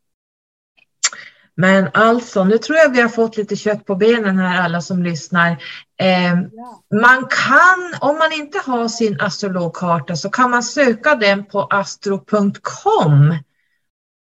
[1.55, 5.03] Men alltså, nu tror jag vi har fått lite kött på benen här alla som
[5.03, 5.51] lyssnar.
[5.97, 6.83] Eh, Ja.
[7.03, 13.35] man kan, om man inte har sin astrologkarta så kan man söka den på astro.com.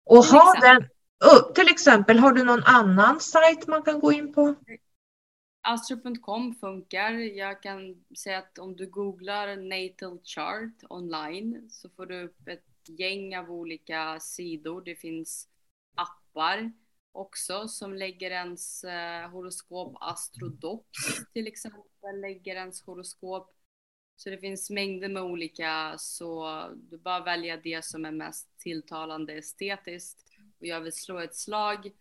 [0.06, 0.88] Och ha den,
[1.26, 4.56] oh, till exempel, har du någon annan sajt man kan gå in på?
[5.62, 7.12] Astro.com funkar.
[7.14, 12.64] Jag kan säga att om du googlar natal chart online så får du upp ett
[12.86, 14.82] gäng av olika sidor.
[14.82, 15.48] Det finns
[15.96, 16.72] appar
[17.12, 19.98] också som lägger ens eh, horoskop.
[20.00, 20.86] Astrodox
[21.34, 23.56] till exempel lägger ens horoskop.
[24.16, 29.34] Så det finns mängder med olika så du bara välja det som är mest tilltalande
[29.34, 30.29] estetiskt.
[30.60, 31.92] Och jag vill slå ett slag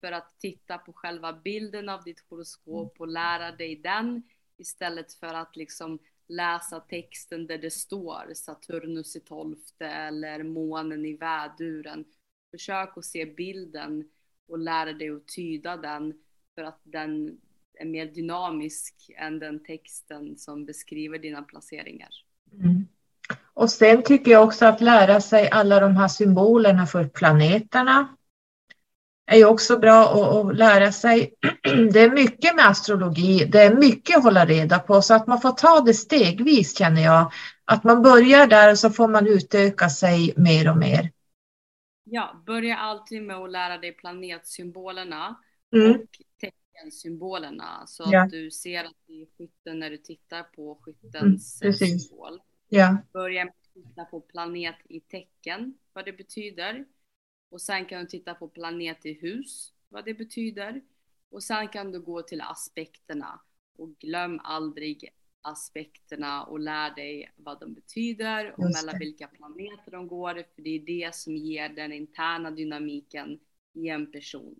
[0.00, 4.22] för att titta på själva bilden av ditt horoskop och lära dig den
[4.56, 5.98] istället för att liksom
[6.28, 12.04] läsa texten där det står Saturnus i tolfte eller månen i väduren.
[12.50, 14.10] Försök att se bilden
[14.48, 16.22] och lära dig att tyda den
[16.54, 17.40] för att den
[17.74, 22.10] är mer dynamisk än den texten som beskriver dina placeringar.
[22.52, 22.86] Mm.
[23.60, 28.16] Och sen tycker jag också att lära sig alla de här symbolerna för planeterna
[29.26, 31.34] är ju också bra att, lära sig.
[31.92, 35.40] Det är mycket med astrologi, det är mycket att hålla reda på så att man
[35.40, 37.32] får ta det stegvis känner jag.
[37.64, 41.10] Att man börjar där och så får man utöka sig mer och mer.
[42.04, 45.36] Ja, börja alltid med att lära dig planetsymbolerna
[45.76, 45.90] Mm.
[45.90, 46.00] och
[46.40, 48.22] teckensymbolerna så Ja.
[48.22, 52.40] att du ser att det är skytten när du tittar på skyttens Mm, symbol.
[52.72, 56.84] Ja, Börja med att titta på planet i tecken, vad det betyder.
[57.50, 60.80] Och sen kan du titta på planet i hus, vad det betyder.
[61.30, 63.40] Och sen kan du gå till aspekterna.
[63.78, 65.08] Och glöm aldrig
[65.42, 70.34] aspekterna och lär dig vad de betyder och mellan vilka planeter de går.
[70.34, 73.38] För det är det som ger den interna dynamiken
[73.72, 74.54] i en person.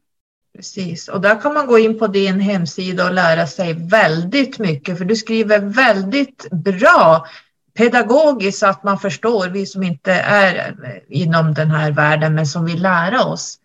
[0.52, 1.08] precis.
[1.08, 5.04] Och där kan man gå in på din hemsida och lära sig väldigt mycket för
[5.04, 7.26] du skriver väldigt bra
[7.74, 10.74] pedagogiskt så att man förstår, vi som inte är
[11.08, 13.58] inom den här världen men som vill lära oss.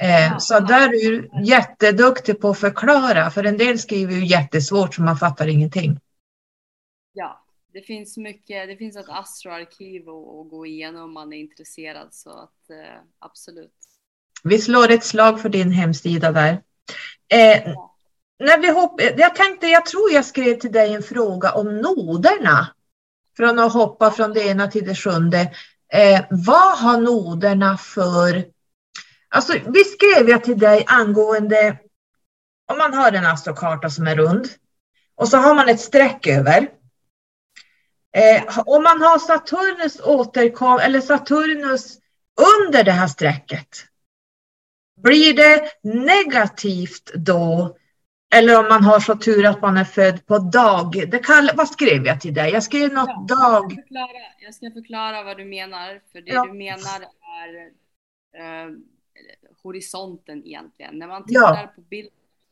[0.00, 4.94] Eh, så där är du jätteduktig på att förklara, för en del skriver ju jättesvårt
[4.94, 6.00] så man fattar ingenting.
[7.12, 8.68] Ja, det finns mycket.
[8.68, 13.00] Det finns ett astroarkiv att, att gå igenom om man är intresserad så att eh,
[13.18, 13.74] absolut.
[14.42, 16.62] Vi slår ett slag för din hemsida där.
[17.32, 17.96] Eh, Ja.
[18.38, 22.74] när vi hopp, jag tänkte, jag tror jag skrev till dig en fråga om noderna.
[23.40, 25.52] Från att hoppa från det ena till det sjunde.
[25.92, 28.44] Eh, vad har noderna för...
[29.28, 31.78] Alltså, vi skrev jag till dig angående
[32.72, 34.48] om man har en astrokarta som är rund
[35.16, 36.68] och så har man ett streck över.
[38.16, 41.98] Eh, om man har Saturnus återkom eller Saturnus
[42.58, 43.68] under det här strecket.
[45.02, 47.76] Blir det negativt då?
[48.34, 50.92] Eller om man har så tur att man är född på dag.
[51.10, 52.50] Det kall, vad skrev jag till dig?
[52.52, 53.64] Jag skrev något Ja, dag.
[53.64, 56.00] Jag, ska förklara, jag ska förklara vad du menar.
[56.12, 56.44] För det Ja.
[56.46, 57.00] du menar
[57.42, 57.70] är
[58.40, 58.70] eh,
[59.62, 60.98] horisonten egentligen.
[60.98, 61.48] När man Ja.
[61.50, 62.10] tittar på bild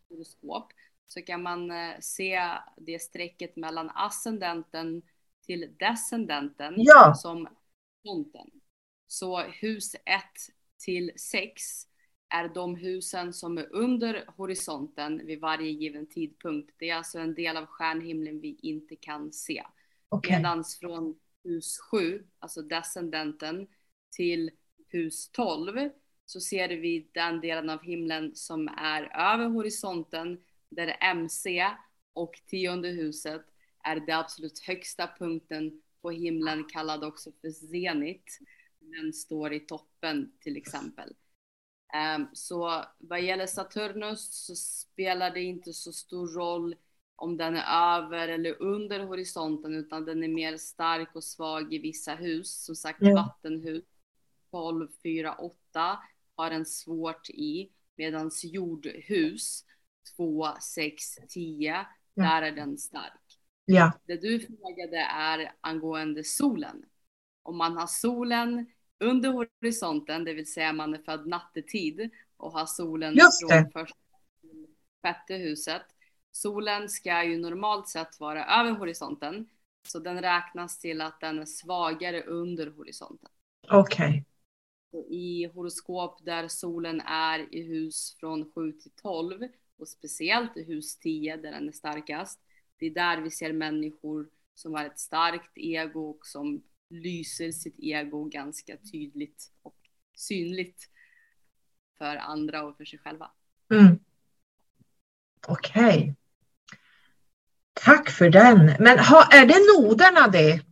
[0.08, 0.72] på horoskop
[1.08, 2.40] så kan man eh, se
[2.76, 5.02] det strecket mellan ascendenten
[5.46, 7.14] till descendenten Ja.
[7.14, 7.48] som
[8.04, 8.50] horisonten.
[9.06, 10.02] Så hus 1
[10.78, 11.62] till 6
[12.28, 16.74] är de husen som är under horisonten vid varje given tidpunkt.
[16.78, 19.64] Det är alltså en del av stjärnhimlen vi inte kan se.
[20.08, 20.36] Okej.
[20.36, 23.66] Medans från hus 7, alltså descendenten,
[24.10, 24.50] till
[24.88, 25.90] hus 12
[26.26, 29.02] så ser vi den delen av himlen som är
[29.32, 31.66] över horisonten där MC
[32.12, 33.42] och tionde huset
[33.84, 38.38] är det absolut högsta punkten på himlen kallad också för zenit.
[38.80, 41.14] Den står i toppen till exempel.
[41.94, 46.74] Ehm, så vad gäller Saturnus så spelar det inte så stor roll
[47.16, 51.78] om den är över eller under horisonten utan den är mer stark och svag i
[51.78, 52.64] vissa hus.
[52.64, 53.14] Som sagt Ja.
[53.14, 53.84] vattenhus
[54.50, 55.98] 12, 4, 8
[56.34, 59.64] har den svårt i medan jordhus
[60.16, 62.22] 2, 6, 10 Ja.
[62.24, 63.12] där är den stark.
[63.64, 66.84] Ja, Det du frågade är angående solen.
[67.42, 68.66] Om man har solen
[69.00, 73.98] under horisonten, det vill säga man är född nattetid och har solen från första
[74.40, 74.66] till
[75.02, 75.82] sjätte huset.
[76.30, 79.48] Solen ska ju normalt sett vara över horisonten,
[79.82, 83.30] så den räknas till att den är svagare under horisonten.
[83.70, 84.24] okej.
[84.90, 90.64] Så I horoskop där solen är i hus från 7 till 12 och speciellt i
[90.64, 92.40] hus 10 där den är starkast.
[92.78, 97.78] Det är där vi ser människor som har ett starkt ego och som lyser sitt
[97.78, 99.76] ego ganska tydligt och
[100.14, 100.90] synligt
[101.98, 103.30] för andra och för sig själva.
[103.72, 103.98] Mm.
[105.48, 106.14] Okej.
[107.72, 108.66] Tack för den.
[108.78, 110.64] Men ha, är det noderna det?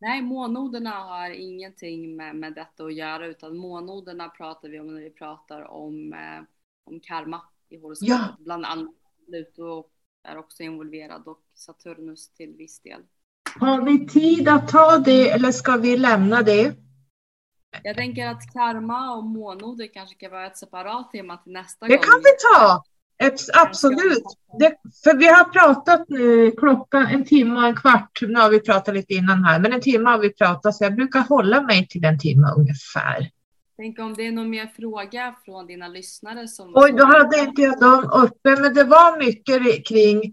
[0.00, 5.00] Nej, månoderna har ingenting med, med detta att göra utan månoderna pratar vi om när
[5.00, 6.42] vi pratar om, eh,
[6.84, 8.08] om karma i horoskopet.
[8.08, 8.36] Ja.
[8.38, 8.94] Bland annat
[9.26, 9.84] Pluto
[10.22, 13.02] är också involverad och Saturnus till viss del.
[13.60, 16.74] Har vi tid att ta det eller ska vi lämna det?
[17.82, 21.94] Jag tänker att karma och månoder kanske kan vara ett separat tema till nästa Det
[21.96, 22.02] gång.
[22.04, 22.82] kan vi ta.
[23.22, 24.24] Abs- Absolut.
[24.58, 24.74] Det,
[25.04, 28.18] för vi har pratat nu klockan en timme och en kvart.
[28.22, 30.94] Nu har vi pratat lite innan här, men en timme har vi pratat så jag
[30.94, 33.30] brukar hålla mig till en timme ungefär.
[33.76, 36.72] Tänk om det är någon mer fråga från dina lyssnare som...
[36.74, 40.32] Oj, då hade inte jag dem uppe, men det var mycket kring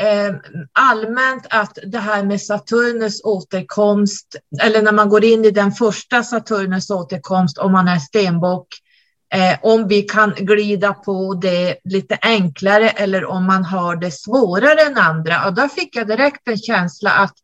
[0.00, 0.34] Eh,
[0.72, 6.22] allmänt att det här med Saturnus återkomst, eller när man går in i den första
[6.22, 8.66] Saturnus återkomst, om man är stenbock,
[9.34, 14.80] eh, om vi kan glida på det lite enklare eller om man har det svårare
[14.80, 15.46] än andra.
[15.46, 17.34] Och där fick jag direkt en känsla att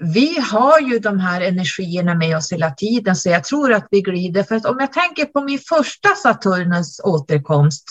[0.00, 4.00] vi har ju de här energierna med oss hela tiden, så jag tror att vi
[4.00, 4.42] glider.
[4.42, 7.84] För att om jag tänker på min första Saturnus återkomst,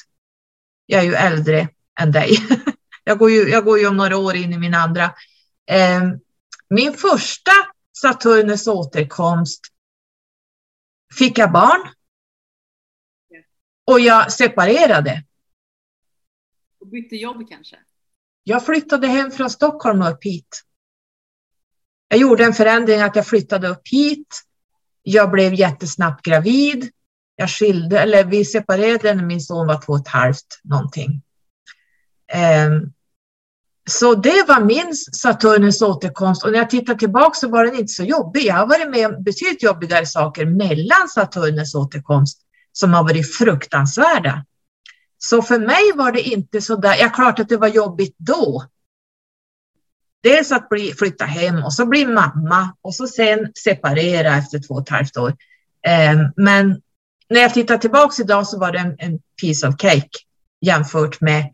[0.85, 1.67] jag är ju äldre
[1.99, 2.37] än dig.
[3.03, 5.03] Jag går ju, jag går ju om några år in i min andra.
[5.71, 6.01] Eh,
[6.69, 7.51] min första
[7.97, 9.61] Saturnus återkomst
[11.17, 11.89] fick jag barn.
[13.85, 15.23] Och jag separerade.
[16.79, 17.79] Och bytte jobb kanske?
[18.43, 20.63] Jag flyttade hem från Stockholm och upp hit.
[22.07, 24.43] Jag gjorde en förändring att jag flyttade upp hit.
[25.01, 26.91] Jag blev jättesnabbt gravid.
[27.35, 31.21] Jag skilde, eller vi separerade när min son var två och ett halvt någonting.
[32.33, 32.91] Ehm,
[33.89, 37.93] så det var min Saturnus återkomst och när jag tittar tillbaka så var den inte
[37.93, 38.45] så jobbig.
[38.45, 42.39] Jag har varit med om betydligt jobbigare saker mellan Saturnus återkomst
[42.71, 44.45] som har varit fruktansvärda.
[45.17, 48.63] Så för mig var det inte så där, ja klart att det var jobbigt då.
[50.23, 54.73] Dels att bli, flytta hem och så bli mamma och så sen separera efter två
[54.73, 55.35] och ett halvt år.
[55.87, 56.81] Ehm, men
[57.29, 60.09] när jag tittar tillbaka idag så var det en, en piece of cake
[60.61, 61.51] jämfört med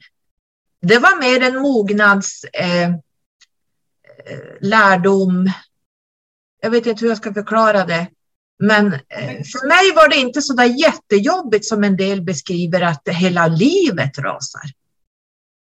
[0.81, 2.95] det var mer en mognads eh,
[4.61, 5.51] lärdom.
[6.61, 8.07] Jag vet inte hur jag ska förklara det.
[8.59, 13.07] Men eh, för mig var det inte så där jättejobbigt som en del beskriver att
[13.07, 14.61] hela livet rasar.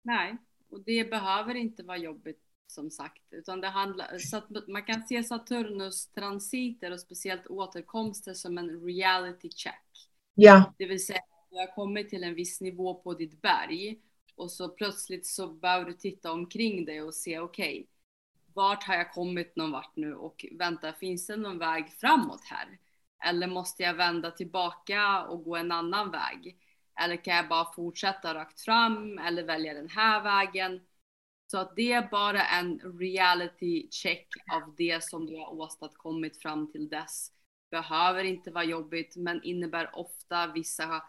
[0.05, 0.37] Nej,
[0.71, 5.03] och det behöver inte vara jobbigt som sagt, utan det handlar så att man kan
[5.03, 9.85] se Saturnus transiter och speciellt återkomster som en reality check.
[10.35, 11.21] Ja, Det vill säga,
[11.51, 13.99] du har kommit till en viss nivå på ditt berg
[14.41, 17.87] och så plötsligt så behöver du titta omkring dig och se okej, okay,
[18.55, 22.79] vart har jag kommit någon vart nu och vänta, finns det någon väg framåt här?
[23.25, 26.59] Eller måste jag vända tillbaka och gå en annan väg?
[27.01, 30.81] Eller kan jag bara fortsätta rakt fram eller välja den här vägen?
[31.47, 36.73] Så att det är bara en reality check av det som du har åstadkommit fram
[36.73, 37.33] till dess.
[37.71, 41.03] Behöver inte vara jobbigt men innebär ofta vissa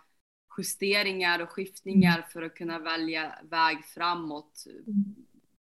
[0.57, 4.63] justeringar och skiftningar för att kunna välja väg framåt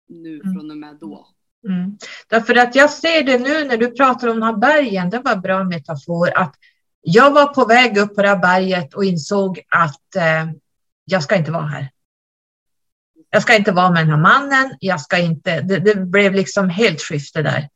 [0.08, 1.28] nu från och med då.
[1.68, 1.98] Mm.
[2.28, 5.32] Därför att jag ser det nu när du pratar om de här bergen, det var
[5.32, 6.54] en bra metafor, att
[7.00, 10.50] jag var på väg upp på det här berget och insåg att eh,
[11.04, 11.90] jag ska inte vara här.
[13.30, 16.70] Jag ska inte vara med den här mannen, jag ska inte, det, det blev liksom
[16.70, 17.68] helt skifte där.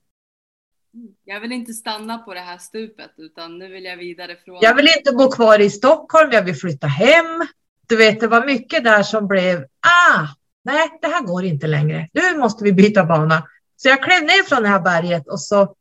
[1.31, 4.59] Jag vill inte stanna på det här stupet utan nu vill jag vidare från.
[4.61, 7.47] Jag vill inte bo kvar i Stockholm, jag vill flytta hem.
[7.89, 10.27] Du vet, det var mycket där som blev, ah,
[10.63, 12.09] nej, det här går inte längre.
[12.13, 13.47] Nu måste vi byta bana.
[13.77, 15.75] Så jag klev ner från det här berget och så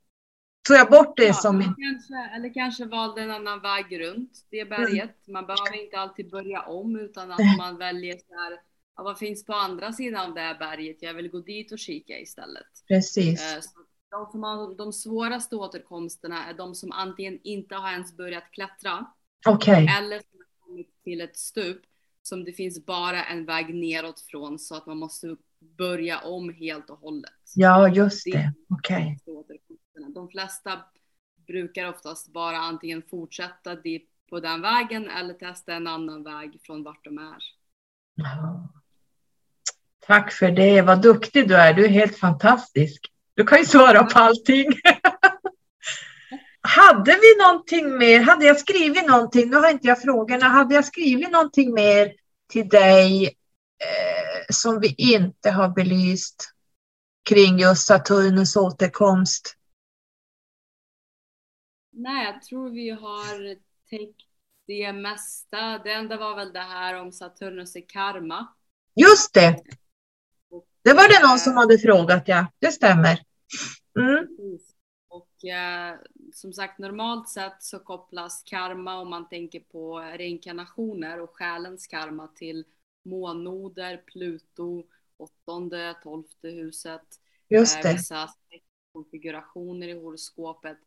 [0.68, 1.62] tog jag bort det ja, som...
[1.62, 5.28] Kanske, eller kanske valde en annan väg runt det berget.
[5.28, 8.60] Man behöver inte alltid börja om utan att man väljer så här,
[8.98, 10.98] ja, vad finns på andra sidan av det här berget?
[11.00, 12.68] Jag vill gå dit och kika istället.
[12.88, 13.54] Precis.
[13.54, 13.70] Eh, så
[14.11, 19.06] de som har de svåraste återkomsterna är de som antingen inte har ens börjat klättra
[19.48, 19.88] Okej.
[19.98, 21.81] eller som har kommit till ett stup
[22.22, 26.90] som det finns bara en väg neråt från så att man måste börja om helt
[26.90, 27.31] och hållet.
[27.56, 28.53] Ja, just det.
[28.69, 29.19] Okej.
[29.26, 30.10] återkomsterna.
[30.10, 30.80] De flesta
[31.48, 36.84] brukar oftast bara antingen fortsätta dit på den vägen eller testa en annan väg från
[36.84, 37.38] vart de är.
[39.99, 40.81] Tack för det.
[40.81, 41.73] Vad duktig du är.
[41.73, 43.11] Du är helt fantastisk.
[43.40, 44.68] Du kan ju svara på allting.
[46.61, 48.22] Hade vi någonting mer?
[48.22, 49.49] Hade jag skrivit någonting?
[49.49, 50.45] Nu har inte jag frågorna.
[50.45, 52.14] Hade jag skrivit någonting mer
[52.49, 56.49] till dig eh, som vi inte har belyst
[57.30, 59.56] kring just Saturnus återkomst?
[61.91, 63.56] Nej, jag tror vi har
[63.90, 64.28] täckt
[64.68, 65.78] det mesta.
[65.84, 68.48] Det enda var väl det här om Saturnus i karma.
[68.95, 69.60] Just det.
[70.84, 72.48] Det var det någon som hade frågat, ja.
[72.60, 73.29] Det stämmer.
[74.00, 74.28] Mm.
[75.08, 75.96] Och eh,
[76.34, 82.28] som sagt, normalt sett så kopplas karma om man tänker på reinkarnationer och själens karma
[82.28, 82.66] till
[83.06, 84.84] månnoder, Pluto,
[85.18, 87.02] åttonde, tolfte huset.
[87.50, 87.94] Just eh, det.
[87.94, 88.30] Vissa
[88.94, 90.78] konfigurationer i horoskopet.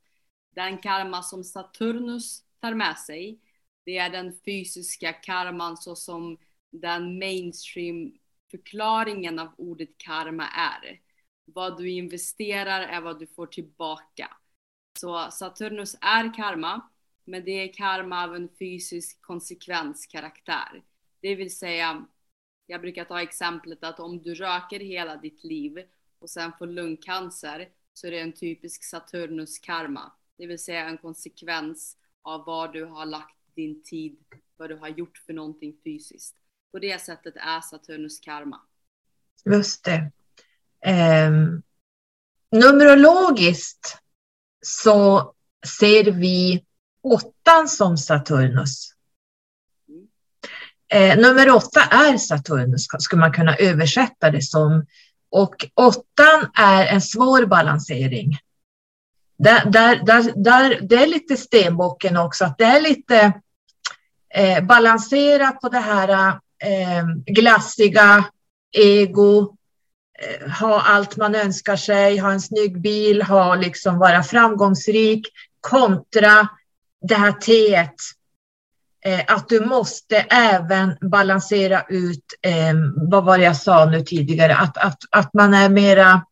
[0.54, 3.40] Den karma som Saturnus tar med sig,
[3.84, 6.38] det är den fysiska karman så som
[6.70, 8.18] den mainstream
[8.50, 11.00] förklaringen av ordet karma är.
[11.44, 14.36] Vad du investerar är vad du får tillbaka.
[14.98, 16.80] Så Saturnus är karma,
[17.24, 20.82] men det är karma av en fysisk konsekvenskaraktär.
[21.20, 22.06] Det vill säga,
[22.66, 25.88] jag brukar ta exemplet att om du röker hela ditt liv
[26.18, 30.12] och sen får lungcancer så är det en typisk Saturnus karma.
[30.36, 34.16] Det vill säga en konsekvens av vad du har lagt din tid,
[34.56, 36.36] vad du har gjort för någonting fysiskt.
[36.72, 38.60] På det sättet är Saturnus karma.
[39.44, 40.12] Just det.
[40.86, 41.30] Eh,
[42.52, 43.98] numerologiskt
[44.66, 45.32] så
[45.78, 46.64] ser vi
[47.02, 48.92] åttan som Saturnus.
[50.92, 54.86] Eh, nummer åtta är Saturnus, skulle man kunna översätta det som.
[55.30, 58.38] Och åttan är en svår balansering.
[59.38, 63.32] Där, där, där, där, det är lite stenbocken också, att det är lite
[64.34, 66.28] eh, balanserat på det här
[66.58, 68.24] eh, glassiga,
[68.72, 69.56] ego,
[70.22, 75.26] Eh, ha allt man önskar sig, ha en snygg bil, ha liksom vara framgångsrik
[75.60, 76.48] kontra
[77.08, 77.74] det här T
[79.04, 82.74] eh, att du måste även balansera ut, eh,
[83.10, 86.22] vad var det jag sa nu tidigare, att, att, att man är mera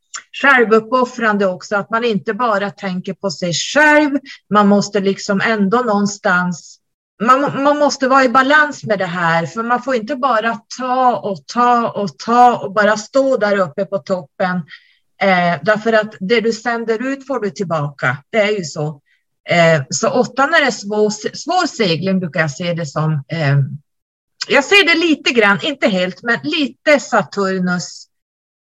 [0.42, 4.18] självuppoffrande också, att man inte bara tänker på sig själv,
[4.50, 6.79] man måste liksom ändå någonstans
[7.20, 11.16] man, man måste vara i balans med det här, för man får inte bara ta
[11.16, 14.56] och ta och ta och bara stå där uppe på toppen.
[15.22, 18.16] Eh, därför att det du sänder ut får du tillbaka.
[18.30, 19.00] Det är ju så.
[19.48, 23.12] Eh, så åttan är det svår, svår segling brukar jag se det som.
[23.12, 23.58] Eh,
[24.48, 28.06] jag ser det lite grann, inte helt, men lite Saturnus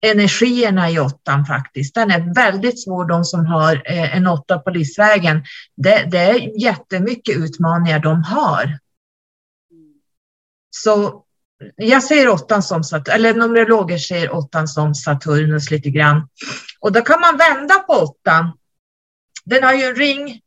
[0.02, 1.96] energierna i åttan faktiskt.
[1.96, 5.44] Den är väldigt svår, de som har eh, en åtta på livsvägen.
[5.76, 8.80] Det, det är jättemycket utmaningar de har.
[10.70, 11.24] Så
[11.76, 16.28] jag ser åttan som, eller numerologer ser åttan som Saturnus lite grann.
[16.80, 18.52] Och då kan man vända på åttan.
[19.46, 20.42] Den har ju en ring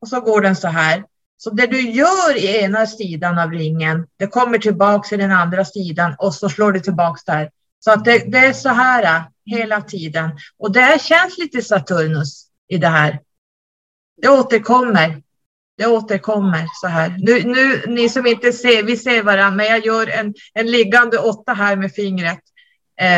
[0.00, 1.04] och så går den så här.
[1.36, 5.64] Så det du gör i ena sidan av ringen, det kommer tillbaka i den andra
[5.64, 7.50] sidan och så slår det tillbaka där.
[7.80, 10.30] Så att det, det, är så här äh, hela tiden.
[10.58, 13.20] Och det känns lite Saturnus i det här.
[14.22, 15.22] Det återkommer.
[15.76, 17.16] Det återkommer så här.
[17.18, 21.18] Nu, nu ni som inte ser, vi ser varandra, men jag gör en, en liggande
[21.18, 22.40] åtta här med fingret.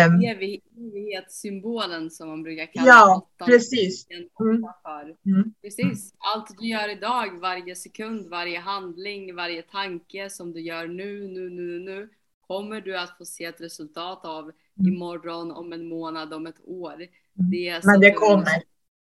[0.07, 3.47] Um, Evighetssymbolen som man brukar kalla ja, åttan.
[3.47, 4.07] Precis.
[4.11, 4.65] Mm.
[5.27, 5.55] Mm.
[5.63, 6.15] Precis.
[6.19, 11.51] Allt du gör idag, varje sekund, varje handling, varje tanke som du gör nu, nu,
[11.51, 12.09] nu, nu
[12.53, 14.93] kommer du att få se ett resultat av Mm.
[14.93, 16.97] imorgon, om en månad, om ett år.
[17.35, 18.63] Det men det kommer.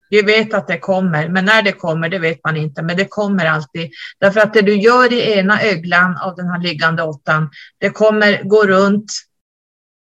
[0.09, 2.81] Vi vet att det kommer, men när det kommer, det vet man inte.
[2.81, 3.91] Men det kommer alltid.
[4.19, 8.43] Därför att det du gör i ena öglan av den här liggande åttan, det kommer
[8.43, 9.11] gå runt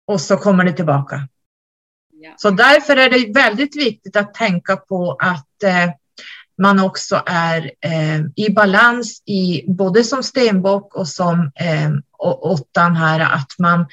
[0.06, 1.28] och så kommer det tillbaka.
[2.12, 2.34] Ja.
[2.36, 5.90] Så därför är det väldigt viktigt att tänka på att eh,
[6.62, 13.20] man också är eh, i balans i både som stenbock och som eh, åttan här,
[13.20, 13.86] att man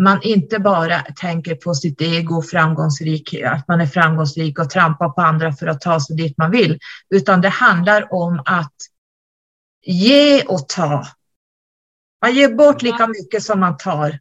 [0.00, 5.20] man inte bara tänker på sitt ego, framgångsrik, att man är framgångsrik och trampar på
[5.20, 6.78] andra för att ta sig dit man vill,
[7.10, 8.74] utan det handlar om att
[9.86, 11.06] ge och ta.
[12.22, 14.18] Man ger bort lika mycket som man tar.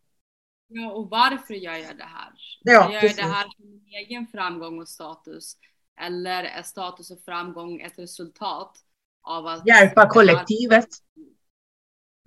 [0.67, 2.31] Ja, och varför gör jag det här?
[2.61, 3.17] Ja, jag gör precis.
[3.17, 5.55] det här för min egen framgång och status.
[5.99, 8.77] Eller är status och framgång ett resultat
[9.21, 10.87] av att Hjälpa kollektivet.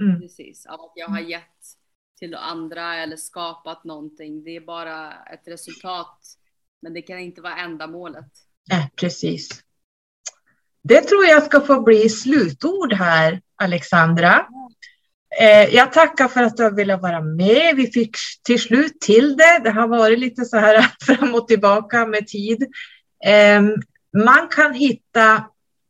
[0.02, 0.20] Mm.
[0.20, 1.42] Precis, av att jag har gett
[2.18, 4.44] till andra eller skapat någonting.
[4.44, 6.18] Det är bara ett resultat.
[6.82, 8.30] Men det kan inte vara ändamålet.
[8.70, 9.62] Nej, precis.
[10.82, 14.46] Det tror jag ska få bli slutord här, Alexandra.
[15.40, 17.76] Eh, jag tackar för att du ville vara med.
[17.76, 19.60] Vi fick till slut till det.
[19.64, 22.66] Det har varit lite så här fram och tillbaka med tid.
[23.24, 23.74] Ehm,
[24.24, 25.44] man kan hitta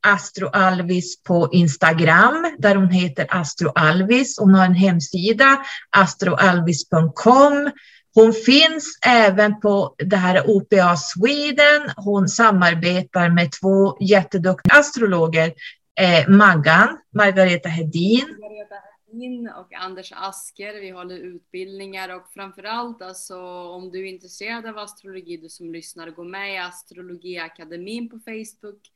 [0.06, 4.38] Astro Alvis på Instagram där hon heter Astro Alvis.
[4.38, 5.58] Hon har en hemsida,
[5.96, 7.70] astroalvis.com.
[8.14, 11.90] Hon finns även på det här OPA Sweden.
[11.96, 15.52] Hon samarbetar med två jätteduktiga astrologer,
[16.00, 18.26] eh, Maggan, Margareta Hedin.
[18.40, 20.80] Margareta Hedin och Anders Asker.
[20.80, 26.10] Vi håller utbildningar och framförallt alltså om du är intresserad av astrologi, du som lyssnar,
[26.10, 28.90] gå med i Astrologiakademin på Facebook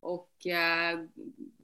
[0.00, 1.00] och eh,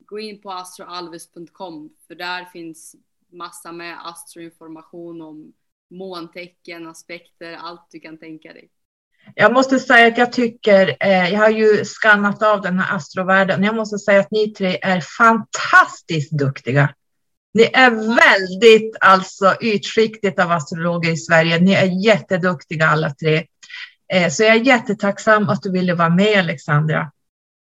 [0.06, 2.96] gå in på astroalvis.com för där finns
[3.32, 5.52] massa med astroinformation om
[5.90, 8.70] måntecken, aspekter, allt du kan tänka dig.
[9.34, 13.64] Jag måste säga att jag tycker, eh, jag har ju skannat av den här astrovärlden,
[13.64, 16.94] jag måste säga att ni tre är fantastiskt duktiga.
[17.56, 21.58] Ni är väldigt alltså ytskiktigt av astrologer i Sverige.
[21.60, 23.46] Ni är jätteduktiga alla tre.
[24.12, 27.12] Eh, så jag är jättetacksam att du ville vara med Alexandra.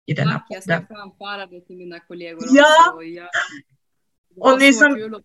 [0.06, 2.66] I denna Tack, jag ska framföra det till mina kollegor Ja.
[2.88, 2.98] också.
[2.98, 3.28] Och jag,
[4.40, 5.22] Och ni som-.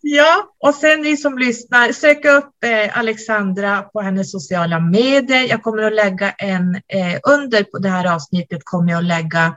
[0.00, 5.48] Ja, och sen ni som lyssnar, sök upp eh, Alexandra på hennes sociala medier.
[5.48, 9.56] Jag kommer att lägga en, eh, under på det här avsnittet kommer jag att lägga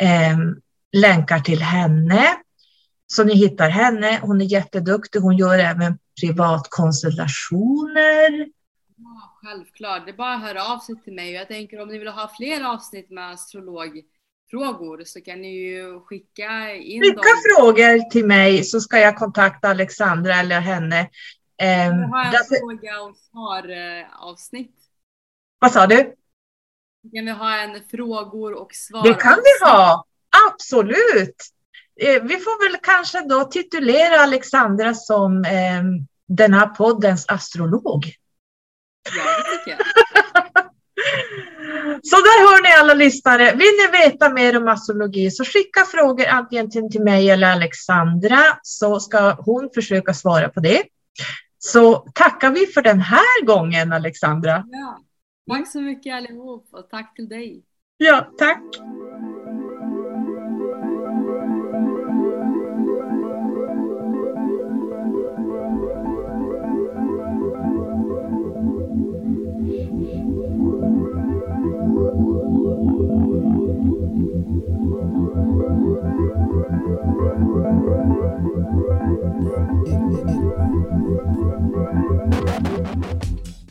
[0.00, 0.38] eh,
[0.92, 2.36] länkar till henne.
[3.06, 4.18] Så ni hittar henne.
[4.22, 5.20] Hon är jätteduktig.
[5.20, 8.48] Hon gör även privatkonsultationer.
[8.96, 10.04] Ja, självklart.
[10.04, 11.32] Det är bara att höra av sig till mig.
[11.32, 16.74] Jag tänker om ni vill ha fler avsnitt med astrologfrågor så kan ni ju skicka
[16.74, 17.24] in Skicka dem.
[17.56, 21.08] frågor till mig så ska jag kontakta Alexandra eller henne.
[21.58, 24.06] Vi har en därför, fråga och svar eh,
[25.58, 26.14] vad sa du?
[27.12, 30.04] Kan vi ha en frågor och svar Det kan vi ha,
[30.48, 31.53] absolut.
[32.00, 35.82] Eh, Vi får väl kanske då titulera Alexandra som eh,
[36.28, 38.06] den här poddens astrolog.
[39.16, 39.80] Ja, det tycker jag.
[42.02, 43.44] Så där hör ni alla lyssnare.
[43.52, 48.38] Vill ni veta mer om astrologi så skicka frågor antingen till, till mig eller Alexandra
[48.62, 50.82] så ska hon försöka svara på det.
[51.58, 54.64] Så tackar vi för den här gången Alexandra.
[54.66, 55.00] Ja.
[55.50, 57.62] Tack så mycket allihop och tack till dig.
[57.96, 58.62] Ja, tack.